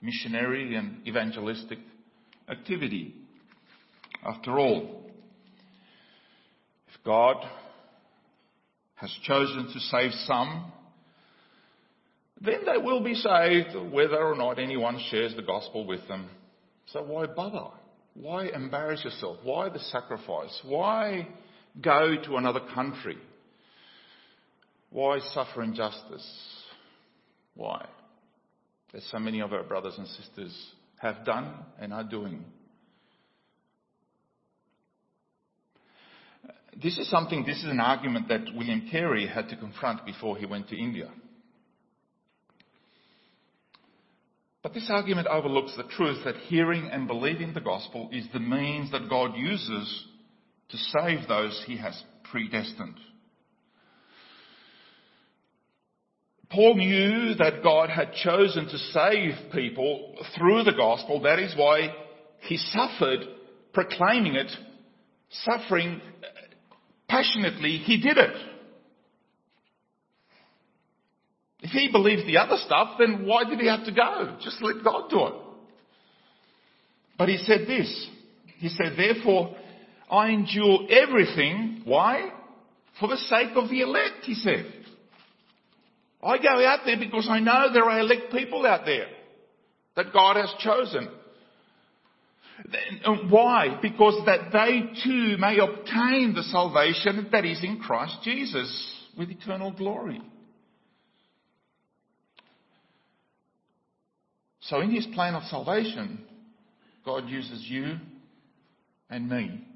missionary 0.00 0.76
and 0.76 1.04
evangelistic 1.04 1.80
activity. 2.48 3.12
After 4.24 4.60
all, 4.60 5.10
if 6.86 7.04
God 7.04 7.44
has 8.94 9.12
chosen 9.24 9.66
to 9.72 9.80
save 9.80 10.12
some, 10.26 10.70
then 12.40 12.60
they 12.64 12.78
will 12.78 13.02
be 13.02 13.14
saved 13.14 13.74
whether 13.92 14.22
or 14.22 14.36
not 14.36 14.60
anyone 14.60 15.00
shares 15.10 15.34
the 15.34 15.42
gospel 15.42 15.84
with 15.84 16.06
them. 16.06 16.28
So 16.92 17.02
why 17.02 17.26
bother? 17.26 17.74
Why 18.14 18.46
embarrass 18.46 19.02
yourself? 19.02 19.38
Why 19.42 19.70
the 19.70 19.80
sacrifice? 19.80 20.56
Why 20.64 21.26
go 21.80 22.14
to 22.26 22.36
another 22.36 22.60
country? 22.72 23.18
Why 24.92 25.20
suffer 25.20 25.62
injustice? 25.62 26.26
Why? 27.54 27.86
As 28.94 29.04
so 29.10 29.18
many 29.18 29.40
of 29.40 29.52
our 29.52 29.62
brothers 29.62 29.94
and 29.96 30.06
sisters 30.06 30.54
have 31.00 31.24
done 31.24 31.54
and 31.80 31.94
are 31.94 32.04
doing. 32.04 32.44
This 36.80 36.98
is 36.98 37.08
something, 37.08 37.44
this 37.46 37.58
is 37.58 37.70
an 37.70 37.80
argument 37.80 38.28
that 38.28 38.54
William 38.54 38.88
Carey 38.90 39.26
had 39.26 39.48
to 39.48 39.56
confront 39.56 40.04
before 40.04 40.36
he 40.36 40.46
went 40.46 40.68
to 40.68 40.76
India. 40.76 41.10
But 44.62 44.74
this 44.74 44.88
argument 44.90 45.26
overlooks 45.26 45.74
the 45.76 45.82
truth 45.84 46.24
that 46.24 46.36
hearing 46.36 46.88
and 46.90 47.08
believing 47.08 47.52
the 47.52 47.60
gospel 47.60 48.10
is 48.12 48.26
the 48.32 48.40
means 48.40 48.92
that 48.92 49.08
God 49.08 49.36
uses 49.36 50.06
to 50.68 50.76
save 50.76 51.28
those 51.28 51.62
he 51.66 51.78
has 51.78 52.00
predestined. 52.30 52.98
Paul 56.52 56.74
knew 56.76 57.34
that 57.34 57.62
God 57.62 57.88
had 57.88 58.12
chosen 58.12 58.66
to 58.66 58.78
save 58.78 59.52
people 59.52 60.14
through 60.36 60.64
the 60.64 60.74
gospel. 60.76 61.22
That 61.22 61.38
is 61.38 61.54
why 61.56 61.94
he 62.40 62.58
suffered 62.58 63.20
proclaiming 63.72 64.34
it 64.34 64.50
suffering 65.30 66.00
uh, 66.22 66.26
passionately, 67.08 67.78
he 67.78 68.00
did 68.00 68.18
it. 68.18 68.36
If 71.60 71.70
he 71.70 71.90
believes 71.90 72.26
the 72.26 72.38
other 72.38 72.56
stuff, 72.66 72.96
then 72.98 73.24
why 73.24 73.44
did 73.44 73.60
he 73.60 73.68
have 73.68 73.84
to 73.84 73.92
go? 73.92 74.36
Just 74.42 74.60
let 74.62 74.84
God 74.84 75.08
do 75.08 75.26
it. 75.26 75.34
But 77.16 77.28
he 77.28 77.38
said 77.38 77.66
this. 77.66 78.08
He 78.58 78.68
said, 78.68 78.94
therefore, 78.96 79.54
I 80.10 80.30
endure 80.30 80.80
everything. 80.90 81.82
Why? 81.84 82.30
For 82.98 83.08
the 83.08 83.16
sake 83.16 83.50
of 83.54 83.70
the 83.70 83.80
elect, 83.80 84.24
he 84.24 84.34
said. 84.34 84.81
I 86.22 86.38
go 86.38 86.64
out 86.64 86.80
there 86.84 86.98
because 86.98 87.26
I 87.28 87.40
know 87.40 87.72
there 87.72 87.84
are 87.84 88.00
elect 88.00 88.32
people 88.32 88.64
out 88.64 88.84
there 88.84 89.08
that 89.96 90.12
God 90.12 90.36
has 90.36 90.52
chosen. 90.60 91.08
Why? 93.28 93.78
Because 93.82 94.24
that 94.26 94.52
they 94.52 94.82
too 95.02 95.36
may 95.38 95.58
obtain 95.58 96.34
the 96.34 96.44
salvation 96.44 97.28
that 97.32 97.44
is 97.44 97.62
in 97.64 97.80
Christ 97.80 98.18
Jesus 98.22 99.00
with 99.18 99.30
eternal 99.30 99.72
glory. 99.72 100.20
So 104.60 104.80
in 104.80 104.90
his 104.90 105.06
plan 105.06 105.34
of 105.34 105.42
salvation, 105.44 106.20
God 107.04 107.28
uses 107.28 107.66
you 107.68 107.96
and 109.10 109.28
me. 109.28 109.66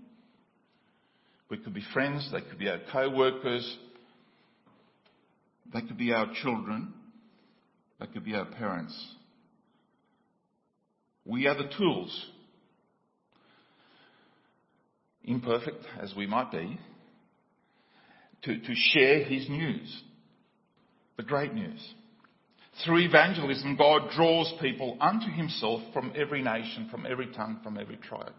We 1.50 1.59
could 1.59 1.74
be 1.74 1.82
friends, 1.92 2.30
they 2.32 2.40
could 2.40 2.59
be 2.59 2.68
our 2.68 2.80
co-workers, 2.92 3.78
they 5.72 5.83
could 5.83 5.98
be 5.98 6.12
our 6.12 6.31
children, 6.42 6.92
That 7.98 8.12
could 8.12 8.24
be 8.24 8.35
our 8.35 8.44
parents. 8.44 8.94
We 11.24 11.46
are 11.46 11.57
the 11.57 11.70
tools, 11.76 12.26
imperfect 15.24 15.85
as 16.00 16.14
we 16.16 16.26
might 16.26 16.52
be, 16.52 16.79
to, 18.44 18.59
to 18.59 18.74
share 18.74 19.24
his 19.24 19.48
news, 19.48 20.02
the 21.16 21.24
great 21.24 21.52
news. 21.52 21.85
Through 22.85 23.07
evangelism, 23.07 23.76
God 23.76 24.11
draws 24.14 24.52
people 24.61 24.98
unto 25.00 25.31
himself 25.31 25.81
from 25.92 26.12
every 26.14 26.42
nation, 26.42 26.88
from 26.90 27.07
every 27.11 27.29
tongue, 27.33 27.59
from 27.64 27.79
every 27.79 27.96
tribe. 27.96 28.35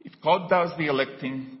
If 0.00 0.14
God 0.22 0.48
does 0.48 0.70
the 0.78 0.86
electing, 0.86 1.57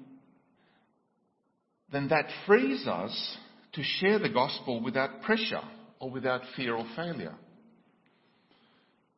then 1.92 2.08
that 2.08 2.26
frees 2.46 2.86
us 2.86 3.36
to 3.72 3.82
share 3.82 4.18
the 4.18 4.28
gospel 4.28 4.82
without 4.82 5.22
pressure 5.22 5.62
or 6.00 6.10
without 6.10 6.42
fear 6.56 6.74
or 6.74 6.86
failure. 6.96 7.34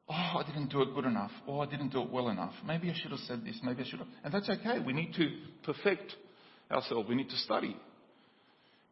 Oh, 0.08 0.38
I 0.38 0.42
didn't 0.44 0.70
do 0.70 0.82
it 0.82 0.94
good 0.94 1.04
enough. 1.04 1.30
Oh, 1.46 1.60
I 1.60 1.66
didn't 1.66 1.90
do 1.90 2.02
it 2.02 2.10
well 2.10 2.30
enough. 2.30 2.54
Maybe 2.66 2.90
I 2.90 2.94
should 3.00 3.12
have 3.12 3.20
said 3.20 3.44
this. 3.44 3.60
Maybe 3.62 3.82
I 3.82 3.86
should 3.86 4.00
have. 4.00 4.08
And 4.24 4.34
that's 4.34 4.48
okay. 4.50 4.80
We 4.84 4.92
need 4.92 5.14
to 5.14 5.28
perfect 5.62 6.14
ourselves. 6.70 7.08
We 7.08 7.14
need 7.14 7.28
to 7.30 7.36
study. 7.36 7.76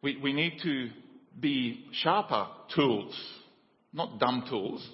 We, 0.01 0.17
we 0.21 0.31
need 0.31 0.59
to 0.63 0.89
be 1.37 1.87
sharper 1.91 2.47
tools, 2.73 3.13
not 3.91 4.17
dumb 4.17 4.45
tools, 4.49 4.87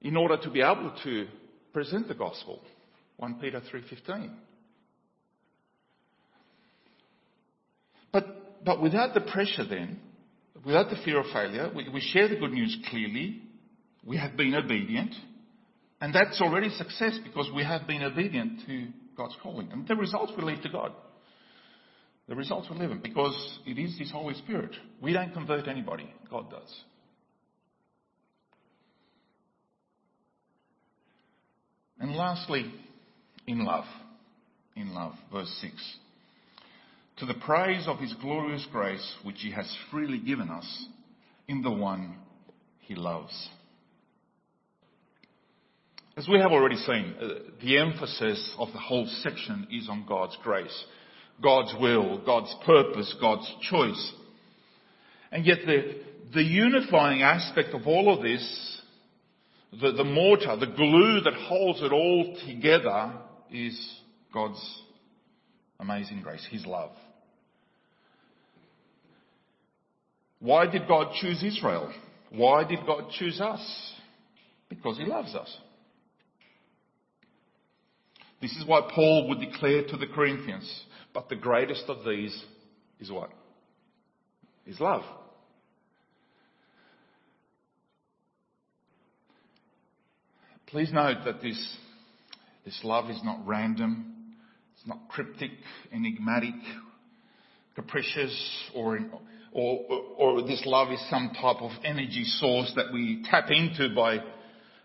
in 0.00 0.16
order 0.16 0.38
to 0.38 0.50
be 0.50 0.62
able 0.62 0.94
to 1.04 1.26
present 1.74 2.08
the 2.08 2.14
gospel. 2.14 2.60
1 3.18 3.34
Peter 3.40 3.60
3:15. 3.60 4.30
But, 8.12 8.64
but 8.64 8.82
without 8.82 9.14
the 9.14 9.20
pressure 9.20 9.64
then, 9.68 10.00
without 10.64 10.90
the 10.90 10.96
fear 11.04 11.20
of 11.20 11.26
failure, 11.32 11.70
we, 11.74 11.88
we 11.88 12.00
share 12.00 12.28
the 12.28 12.36
good 12.36 12.52
news 12.52 12.76
clearly. 12.90 13.42
We 14.04 14.16
have 14.16 14.36
been 14.36 14.54
obedient. 14.54 15.14
And 16.00 16.14
that's 16.14 16.40
already 16.40 16.70
success 16.70 17.18
because 17.24 17.50
we 17.54 17.64
have 17.64 17.86
been 17.86 18.02
obedient 18.02 18.66
to 18.66 18.88
God's 19.16 19.36
calling. 19.42 19.70
And 19.72 19.88
the 19.88 19.96
results 19.96 20.32
we 20.36 20.44
leave 20.44 20.62
to 20.62 20.68
God. 20.68 20.92
The 22.28 22.34
results 22.34 22.68
we 22.68 22.76
live 22.76 22.90
in 22.90 22.98
because 22.98 23.60
it 23.66 23.78
is 23.78 23.96
His 23.98 24.10
Holy 24.10 24.34
Spirit. 24.34 24.72
We 25.00 25.12
don't 25.12 25.32
convert 25.32 25.68
anybody. 25.68 26.12
God 26.28 26.50
does. 26.50 26.74
And 32.00 32.14
lastly, 32.14 32.70
in 33.46 33.64
love. 33.64 33.84
In 34.74 34.92
love. 34.92 35.14
Verse 35.32 35.50
6. 35.62 35.72
To 37.18 37.26
the 37.26 37.34
praise 37.34 37.86
of 37.86 37.98
His 37.98 38.12
glorious 38.20 38.66
grace, 38.70 39.14
which 39.22 39.40
He 39.40 39.50
has 39.52 39.74
freely 39.90 40.18
given 40.18 40.50
us 40.50 40.86
in 41.48 41.62
the 41.62 41.70
one 41.70 42.16
He 42.80 42.94
loves. 42.94 43.48
As 46.16 46.28
we 46.28 46.38
have 46.38 46.50
already 46.50 46.76
seen, 46.76 47.14
uh, 47.20 47.28
the 47.62 47.78
emphasis 47.78 48.54
of 48.58 48.68
the 48.72 48.78
whole 48.78 49.06
section 49.22 49.66
is 49.70 49.88
on 49.88 50.06
God's 50.08 50.36
grace. 50.42 50.84
God's 51.42 51.74
will, 51.78 52.24
God's 52.24 52.54
purpose, 52.64 53.14
God's 53.20 53.50
choice. 53.62 54.12
And 55.30 55.44
yet 55.44 55.58
the, 55.66 55.96
the 56.32 56.42
unifying 56.42 57.22
aspect 57.22 57.74
of 57.74 57.86
all 57.86 58.14
of 58.14 58.22
this, 58.22 58.82
the, 59.72 59.92
the 59.92 60.04
mortar, 60.04 60.56
the 60.56 60.74
glue 60.74 61.20
that 61.20 61.34
holds 61.34 61.82
it 61.82 61.92
all 61.92 62.36
together 62.46 63.12
is 63.52 63.78
God's 64.32 64.82
amazing 65.78 66.22
grace, 66.22 66.46
His 66.50 66.64
love. 66.64 66.92
Why 70.46 70.68
did 70.68 70.86
God 70.86 71.08
choose 71.20 71.42
Israel? 71.42 71.92
Why 72.30 72.62
did 72.62 72.86
God 72.86 73.10
choose 73.18 73.40
us? 73.40 73.92
Because 74.68 74.96
He 74.96 75.04
loves 75.04 75.34
us. 75.34 75.52
This 78.40 78.52
is 78.52 78.64
why 78.64 78.88
Paul 78.94 79.28
would 79.28 79.40
declare 79.40 79.82
to 79.88 79.96
the 79.96 80.06
Corinthians, 80.06 80.84
but 81.12 81.28
the 81.28 81.34
greatest 81.34 81.86
of 81.88 82.04
these 82.06 82.44
is 83.00 83.10
what? 83.10 83.30
Is 84.68 84.78
love. 84.78 85.02
Please 90.68 90.92
note 90.92 91.24
that 91.24 91.42
this, 91.42 91.76
this 92.64 92.78
love 92.84 93.10
is 93.10 93.18
not 93.24 93.44
random, 93.44 94.14
it's 94.76 94.86
not 94.86 95.08
cryptic, 95.08 95.50
enigmatic, 95.92 96.54
capricious, 97.74 98.70
or, 98.76 99.00
or, 99.56 100.02
or 100.18 100.42
this 100.42 100.62
love 100.66 100.92
is 100.92 101.00
some 101.08 101.30
type 101.30 101.62
of 101.62 101.70
energy 101.82 102.24
source 102.24 102.70
that 102.76 102.92
we 102.92 103.24
tap 103.30 103.50
into 103.50 103.94
by 103.94 104.18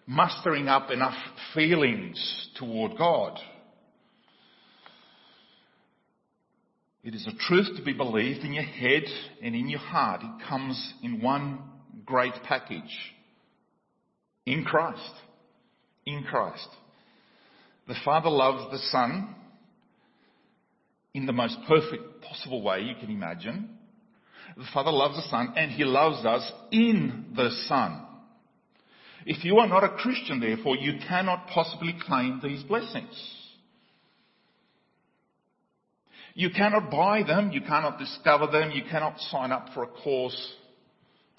mustering 0.07 0.69
up 0.69 0.89
enough 0.89 1.17
feelings 1.53 2.49
toward 2.57 2.97
God. 2.97 3.38
It 7.03 7.15
is 7.15 7.27
a 7.27 7.36
truth 7.47 7.75
to 7.75 7.84
be 7.84 7.91
believed 7.91 8.45
in 8.45 8.53
your 8.53 8.63
head 8.63 9.03
and 9.43 9.55
in 9.55 9.67
your 9.67 9.79
heart. 9.79 10.21
It 10.23 10.47
comes 10.47 10.93
in 11.03 11.21
one 11.21 11.60
great 12.05 12.36
package. 12.47 13.12
In 14.45 14.63
Christ. 14.63 15.13
In 16.05 16.23
Christ. 16.23 16.67
The 17.89 17.95
Father 18.05 18.29
loves 18.29 18.71
the 18.71 18.79
Son 18.89 19.36
in 21.13 21.25
the 21.25 21.34
most 21.34 21.57
perfect 21.67 22.21
possible 22.21 22.62
way 22.62 22.81
you 22.81 22.95
can 23.01 23.10
imagine. 23.10 23.79
The 24.57 24.65
Father 24.73 24.91
loves 24.91 25.15
the 25.15 25.29
Son 25.29 25.53
and 25.55 25.71
He 25.71 25.83
loves 25.83 26.25
us 26.25 26.51
in 26.71 27.33
the 27.35 27.49
Son. 27.67 28.05
If 29.25 29.43
you 29.45 29.57
are 29.57 29.67
not 29.67 29.83
a 29.83 29.89
Christian, 29.89 30.39
therefore, 30.39 30.75
you 30.75 30.99
cannot 31.07 31.47
possibly 31.47 31.95
claim 32.07 32.39
these 32.43 32.63
blessings. 32.63 33.13
You 36.33 36.49
cannot 36.49 36.89
buy 36.89 37.23
them, 37.23 37.51
you 37.51 37.61
cannot 37.61 37.99
discover 37.99 38.47
them, 38.47 38.71
you 38.71 38.84
cannot 38.89 39.19
sign 39.19 39.51
up 39.51 39.67
for 39.73 39.84
a 39.84 39.88
course 39.88 40.53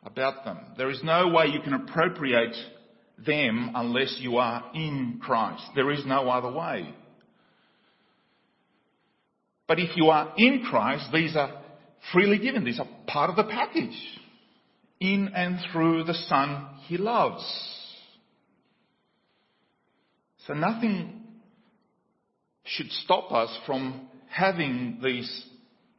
about 0.04 0.44
them. 0.44 0.58
There 0.76 0.90
is 0.90 1.00
no 1.02 1.28
way 1.28 1.46
you 1.46 1.60
can 1.60 1.72
appropriate 1.72 2.54
them 3.24 3.72
unless 3.74 4.16
you 4.20 4.36
are 4.36 4.64
in 4.74 5.20
Christ. 5.22 5.62
There 5.74 5.90
is 5.90 6.04
no 6.04 6.28
other 6.28 6.52
way. 6.52 6.94
But 9.66 9.78
if 9.78 9.96
you 9.96 10.10
are 10.10 10.34
in 10.36 10.64
Christ, 10.68 11.06
these 11.12 11.36
are 11.36 11.61
freely 12.12 12.38
given. 12.38 12.64
These 12.64 12.80
are 12.80 12.88
part 13.06 13.30
of 13.30 13.36
the 13.36 13.44
package. 13.44 13.96
In 15.00 15.28
and 15.34 15.58
through 15.72 16.04
the 16.04 16.14
Son 16.14 16.68
He 16.86 16.96
loves. 16.96 17.44
So 20.46 20.54
nothing 20.54 21.22
should 22.64 22.90
stop 22.90 23.30
us 23.32 23.56
from 23.66 24.08
having 24.28 25.00
these 25.02 25.46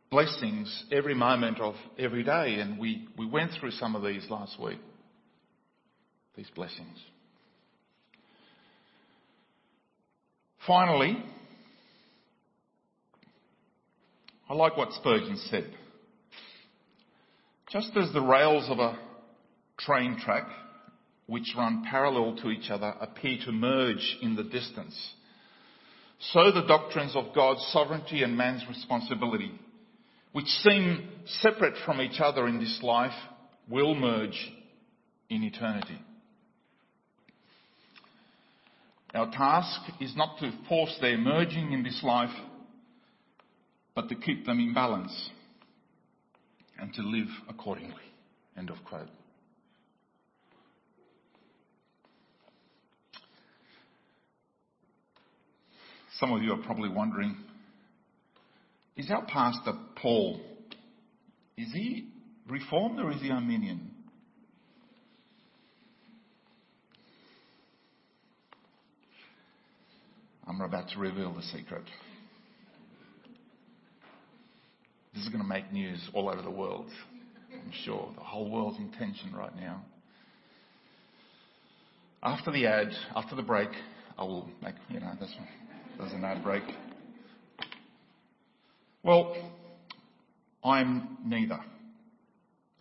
blessings 0.10 0.86
every 0.92 1.14
moment 1.14 1.60
of 1.60 1.76
every 1.98 2.24
day. 2.24 2.56
And 2.56 2.80
we, 2.80 3.08
we 3.18 3.26
went 3.26 3.52
through 3.60 3.72
some 3.72 3.96
of 3.96 4.04
these 4.04 4.26
last 4.30 4.60
week. 4.62 4.80
These 6.36 6.50
blessings. 6.56 6.98
Finally, 10.66 11.18
I 14.50 14.54
like 14.54 14.78
what 14.78 14.92
Spurgeon 14.94 15.38
said. 15.50 15.74
Just 17.74 17.98
as 17.98 18.14
the 18.14 18.22
rails 18.22 18.70
of 18.70 18.78
a 18.78 19.00
train 19.80 20.20
track 20.24 20.48
which 21.26 21.56
run 21.58 21.84
parallel 21.90 22.36
to 22.36 22.52
each 22.52 22.70
other 22.70 22.94
appear 23.02 23.40
to 23.46 23.52
merge 23.52 24.16
in 24.22 24.36
the 24.36 24.44
distance. 24.44 24.96
So 26.20 26.52
the 26.52 26.68
doctrines 26.68 27.16
of 27.16 27.34
God's 27.34 27.68
sovereignty 27.74 28.22
and 28.22 28.38
man's 28.38 28.64
responsibility, 28.70 29.52
which 30.34 30.46
seem 30.46 31.10
separate 31.42 31.74
from 31.84 32.00
each 32.00 32.20
other 32.20 32.48
in 32.48 32.60
this 32.60 32.80
life, 32.84 33.12
will 33.68 33.96
merge 33.96 34.52
in 35.32 35.42
eternity. 35.42 36.00
Our 39.16 39.32
task 39.32 39.82
is 40.00 40.16
not 40.16 40.38
to 40.42 40.54
force 40.70 40.96
their 41.02 41.18
merging 41.18 41.72
in 41.72 41.82
this 41.82 42.02
life, 42.04 42.36
but 43.96 44.10
to 44.10 44.16
keep 44.16 44.46
them 44.46 44.60
in 44.60 44.76
balance 44.76 45.32
and 46.84 46.94
to 46.94 47.02
live 47.02 47.30
accordingly. 47.48 47.96
End 48.58 48.70
of 48.70 48.76
quote. 48.84 49.08
Some 56.20 56.34
of 56.34 56.44
you 56.44 56.52
are 56.52 56.62
probably 56.62 56.90
wondering, 56.90 57.38
is 58.98 59.10
our 59.10 59.26
pastor 59.26 59.72
Paul, 59.96 60.42
is 61.58 61.72
he 61.74 62.10
reformed 62.50 63.00
or 63.00 63.12
is 63.14 63.22
he 63.22 63.32
Arminian? 63.32 63.90
I'm 70.46 70.60
about 70.60 70.90
to 70.90 71.00
reveal 71.00 71.34
the 71.34 71.44
secret. 71.44 71.86
This 75.14 75.24
is 75.24 75.30
going 75.30 75.44
to 75.44 75.48
make 75.48 75.72
news 75.72 76.00
all 76.14 76.30
over 76.30 76.42
the 76.42 76.50
world. 76.50 76.88
I'm 77.54 77.72
sure. 77.86 78.12
The 78.16 78.24
whole 78.24 78.50
world's 78.50 78.78
in 78.80 78.92
tension 78.92 79.34
right 79.36 79.56
now. 79.56 79.84
After 82.24 82.52
the 82.52 82.66
ad, 82.66 82.90
after 83.16 83.36
the 83.36 83.44
break, 83.44 83.70
I 84.18 84.24
will 84.24 84.50
make, 84.62 84.76
you 84.90 85.00
know, 85.00 85.12
that's, 85.20 85.34
there's 86.00 86.14
an 86.14 86.24
ad 86.24 86.44
break. 86.44 86.64
Well, 89.04 89.36
I'm 90.64 91.18
neither. 91.26 91.60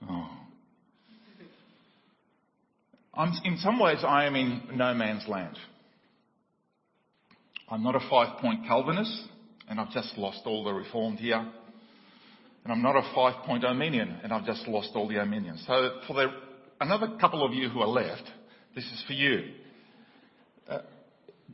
Oh. 0.09 0.30
I'm, 3.14 3.33
in 3.45 3.59
some 3.59 3.78
ways, 3.78 3.99
I 4.07 4.24
am 4.24 4.37
in 4.37 4.62
no 4.74 4.95
man's 4.95 5.28
land. 5.28 5.59
I'm 7.68 7.83
not 7.83 7.95
a 7.95 8.01
five 8.09 8.39
point 8.39 8.66
Calvinist, 8.66 9.24
and 9.68 9.80
I've 9.80 9.91
just 9.91 10.16
lost 10.16 10.41
all 10.47 10.64
the 10.64 10.72
Reformed 10.72 11.18
here. 11.18 11.45
And 12.64 12.72
I'm 12.72 12.82
not 12.82 12.96
a 12.96 13.12
five 13.14 13.44
point 13.44 13.64
Arminian, 13.64 14.20
and 14.22 14.32
I've 14.32 14.46
just 14.46 14.68
lost 14.68 14.90
all 14.94 15.08
the 15.08 15.18
Arminians. 15.18 15.64
So 15.66 16.00
for 16.06 16.14
the, 16.14 16.28
another 16.80 17.16
couple 17.20 17.44
of 17.44 17.52
you 17.52 17.68
who 17.68 17.80
are 17.80 17.88
left, 17.88 18.22
this 18.74 18.84
is 18.84 19.04
for 19.06 19.14
you. 19.14 19.52
Uh, 20.68 20.78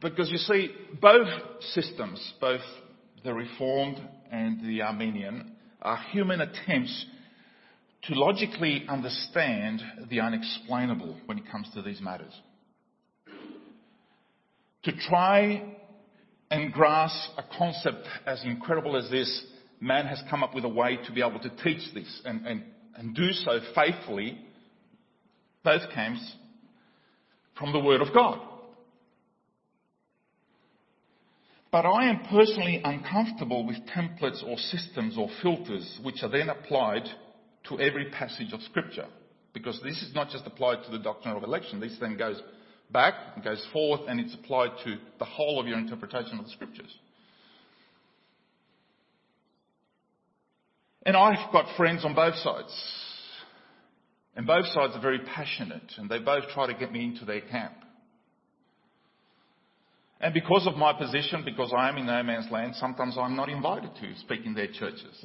because 0.00 0.30
you 0.30 0.36
see, 0.36 0.70
both 1.00 1.28
systems, 1.72 2.34
both 2.40 2.60
the 3.24 3.32
Reformed 3.32 4.00
and 4.30 4.60
the 4.64 4.82
Arminian, 4.82 5.56
are 5.80 5.96
human 6.12 6.40
attempts 6.40 7.06
to 8.02 8.14
logically 8.14 8.84
understand 8.88 9.82
the 10.08 10.20
unexplainable 10.20 11.18
when 11.26 11.38
it 11.38 11.44
comes 11.50 11.68
to 11.74 11.82
these 11.82 12.00
matters. 12.00 12.32
To 14.84 14.92
try 15.08 15.74
and 16.50 16.72
grasp 16.72 17.30
a 17.36 17.44
concept 17.56 18.06
as 18.24 18.42
incredible 18.44 18.96
as 18.96 19.10
this, 19.10 19.44
man 19.80 20.06
has 20.06 20.22
come 20.28 20.42
up 20.42 20.54
with 20.54 20.64
a 20.64 20.68
way 20.68 20.98
to 21.06 21.12
be 21.12 21.20
able 21.20 21.40
to 21.40 21.50
teach 21.62 21.92
this 21.94 22.22
and, 22.24 22.46
and, 22.46 22.64
and 22.96 23.14
do 23.14 23.32
so 23.32 23.60
faithfully, 23.74 24.38
both 25.64 25.82
camps, 25.94 26.34
from 27.58 27.72
the 27.72 27.80
Word 27.80 28.00
of 28.00 28.14
God. 28.14 28.40
But 31.70 31.84
I 31.84 32.08
am 32.08 32.20
personally 32.30 32.80
uncomfortable 32.82 33.66
with 33.66 33.76
templates 33.94 34.42
or 34.46 34.56
systems 34.56 35.18
or 35.18 35.28
filters 35.42 35.98
which 36.02 36.22
are 36.22 36.30
then 36.30 36.48
applied 36.48 37.04
to 37.68 37.78
every 37.78 38.10
passage 38.10 38.52
of 38.52 38.62
Scripture. 38.62 39.06
Because 39.52 39.80
this 39.82 40.02
is 40.02 40.14
not 40.14 40.30
just 40.30 40.46
applied 40.46 40.84
to 40.84 40.90
the 40.90 40.98
doctrine 40.98 41.36
of 41.36 41.42
election, 41.42 41.80
this 41.80 41.96
then 42.00 42.16
goes 42.16 42.40
back, 42.90 43.42
goes 43.44 43.66
forth, 43.72 44.02
and 44.08 44.20
it's 44.20 44.34
applied 44.34 44.70
to 44.84 44.96
the 45.18 45.24
whole 45.24 45.60
of 45.60 45.66
your 45.66 45.78
interpretation 45.78 46.38
of 46.38 46.44
the 46.44 46.50
scriptures. 46.50 46.94
And 51.08 51.16
I've 51.16 51.50
got 51.52 51.74
friends 51.78 52.04
on 52.04 52.14
both 52.14 52.34
sides. 52.34 52.70
And 54.36 54.46
both 54.46 54.66
sides 54.66 54.94
are 54.94 55.00
very 55.00 55.20
passionate, 55.20 55.90
and 55.96 56.10
they 56.10 56.18
both 56.18 56.44
try 56.52 56.66
to 56.66 56.74
get 56.74 56.92
me 56.92 57.02
into 57.02 57.24
their 57.24 57.40
camp. 57.40 57.72
And 60.20 60.34
because 60.34 60.66
of 60.66 60.76
my 60.76 60.92
position, 60.92 61.44
because 61.46 61.72
I 61.74 61.88
am 61.88 61.96
in 61.96 62.04
no 62.04 62.22
man's 62.22 62.50
land, 62.50 62.74
sometimes 62.74 63.16
I'm 63.18 63.36
not 63.36 63.48
invited 63.48 63.88
to 63.94 64.20
speak 64.20 64.44
in 64.44 64.52
their 64.52 64.66
churches. 64.66 65.24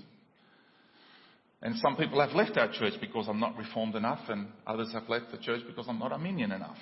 And 1.62 1.76
some 1.80 1.98
people 1.98 2.22
have 2.22 2.34
left 2.34 2.56
our 2.56 2.72
church 2.72 2.94
because 3.02 3.26
I'm 3.28 3.42
not 3.42 3.58
reformed 3.58 3.96
enough, 3.96 4.22
and 4.30 4.48
others 4.66 4.90
have 4.94 5.10
left 5.10 5.32
the 5.32 5.38
church 5.38 5.64
because 5.68 5.88
I'm 5.90 6.00
not 6.00 6.14
Arminian 6.14 6.54
enough. 6.54 6.78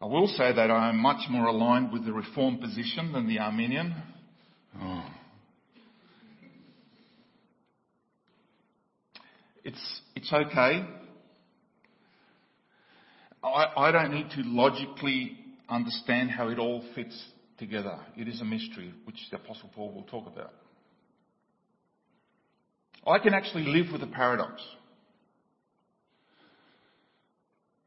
I 0.00 0.06
will 0.06 0.28
say 0.28 0.54
that 0.54 0.70
I 0.70 0.88
am 0.88 0.96
much 0.96 1.28
more 1.28 1.44
aligned 1.44 1.92
with 1.92 2.06
the 2.06 2.14
Reform 2.14 2.56
position 2.56 3.12
than 3.12 3.28
the 3.28 3.38
Arminian. 3.38 3.94
Oh. 4.78 5.04
It's, 9.64 10.00
it's 10.14 10.32
okay. 10.32 10.86
I, 13.42 13.66
I 13.76 13.92
don't 13.92 14.12
need 14.12 14.30
to 14.30 14.42
logically 14.42 15.38
understand 15.68 16.30
how 16.30 16.48
it 16.48 16.58
all 16.58 16.84
fits 16.94 17.18
together. 17.58 17.98
It 18.16 18.28
is 18.28 18.40
a 18.40 18.44
mystery, 18.44 18.92
which 19.04 19.16
the 19.30 19.36
Apostle 19.36 19.70
Paul 19.74 19.92
will 19.92 20.02
talk 20.04 20.26
about. 20.26 20.52
I 23.06 23.18
can 23.18 23.34
actually 23.34 23.64
live 23.64 23.92
with 23.92 24.02
a 24.02 24.06
paradox. 24.06 24.62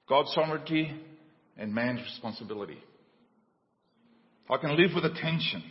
God's 0.08 0.34
sovereignty 0.34 0.92
and 1.58 1.74
man's 1.74 2.02
responsibility. 2.02 2.78
I 4.50 4.58
can 4.58 4.76
live 4.76 4.92
with 4.96 5.06
a 5.06 5.14
tension, 5.22 5.64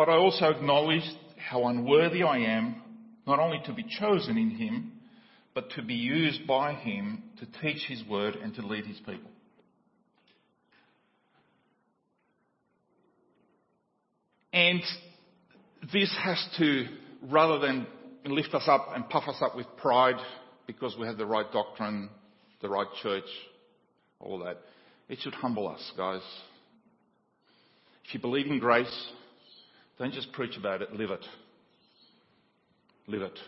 but 0.00 0.08
I 0.08 0.16
also 0.16 0.46
acknowledge 0.46 1.02
how 1.36 1.66
unworthy 1.66 2.22
I 2.22 2.38
am, 2.38 2.80
not 3.26 3.38
only 3.38 3.60
to 3.66 3.74
be 3.74 3.84
chosen 4.00 4.38
in 4.38 4.48
Him, 4.48 4.92
but 5.52 5.68
to 5.72 5.82
be 5.82 5.92
used 5.92 6.46
by 6.46 6.72
Him 6.72 7.22
to 7.38 7.60
teach 7.60 7.84
His 7.86 8.02
word 8.08 8.34
and 8.36 8.54
to 8.54 8.66
lead 8.66 8.86
His 8.86 8.96
people. 8.96 9.30
And 14.54 14.80
this 15.92 16.16
has 16.24 16.42
to, 16.56 16.86
rather 17.28 17.58
than 17.58 17.86
lift 18.24 18.54
us 18.54 18.64
up 18.66 18.92
and 18.94 19.06
puff 19.06 19.24
us 19.28 19.36
up 19.42 19.54
with 19.54 19.66
pride 19.76 20.16
because 20.66 20.96
we 20.98 21.06
have 21.06 21.18
the 21.18 21.26
right 21.26 21.52
doctrine, 21.52 22.08
the 22.62 22.70
right 22.70 22.88
church, 23.02 23.28
all 24.18 24.38
that. 24.38 24.62
It 25.10 25.18
should 25.20 25.34
humble 25.34 25.68
us, 25.68 25.92
guys. 25.94 26.22
If 28.06 28.14
you 28.14 28.20
believe 28.20 28.46
in 28.46 28.60
grace, 28.60 29.10
don't 30.00 30.14
just 30.14 30.32
preach 30.32 30.56
about 30.56 30.80
it, 30.80 30.94
live 30.94 31.10
it. 31.10 31.24
Live 33.06 33.20
it. 33.20 33.38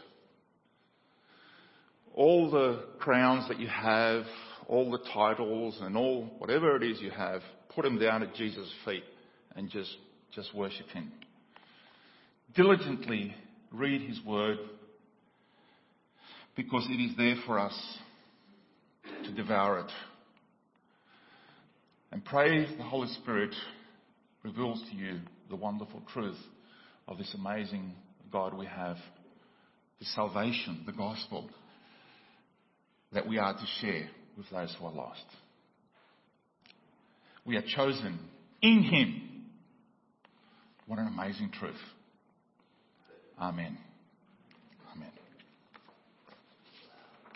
All 2.14 2.50
the 2.50 2.84
crowns 2.98 3.48
that 3.48 3.58
you 3.58 3.68
have, 3.68 4.24
all 4.68 4.90
the 4.90 4.98
titles 5.14 5.78
and 5.80 5.96
all, 5.96 6.30
whatever 6.36 6.76
it 6.76 6.82
is 6.82 7.00
you 7.00 7.10
have, 7.10 7.40
put 7.74 7.86
them 7.86 7.98
down 7.98 8.22
at 8.22 8.34
Jesus' 8.34 8.70
feet 8.84 9.02
and 9.56 9.70
just, 9.70 9.96
just 10.34 10.54
worship 10.54 10.86
Him. 10.90 11.10
Diligently 12.54 13.34
read 13.72 14.02
His 14.02 14.20
Word 14.22 14.58
because 16.54 16.86
it 16.90 17.02
is 17.02 17.16
there 17.16 17.36
for 17.46 17.58
us 17.58 17.96
to 19.24 19.32
devour 19.32 19.78
it. 19.78 19.92
And 22.10 22.22
pray 22.22 22.66
the 22.76 22.82
Holy 22.82 23.08
Spirit 23.22 23.54
reveals 24.42 24.84
to 24.90 24.96
you 24.98 25.20
the 25.52 25.56
wonderful 25.56 26.02
truth 26.14 26.38
of 27.06 27.18
this 27.18 27.34
amazing 27.34 27.92
God 28.32 28.56
we 28.56 28.64
have, 28.64 28.96
the 29.98 30.06
salvation, 30.06 30.82
the 30.86 30.92
gospel 30.92 31.50
that 33.12 33.28
we 33.28 33.36
are 33.36 33.52
to 33.52 33.66
share 33.82 34.08
with 34.38 34.48
those 34.50 34.74
who 34.78 34.86
are 34.86 34.92
lost. 34.92 35.26
We 37.44 37.56
are 37.58 37.64
chosen 37.76 38.18
in 38.62 38.82
Him. 38.82 39.44
What 40.86 40.98
an 40.98 41.08
amazing 41.08 41.50
truth. 41.50 41.74
Amen. 43.38 43.76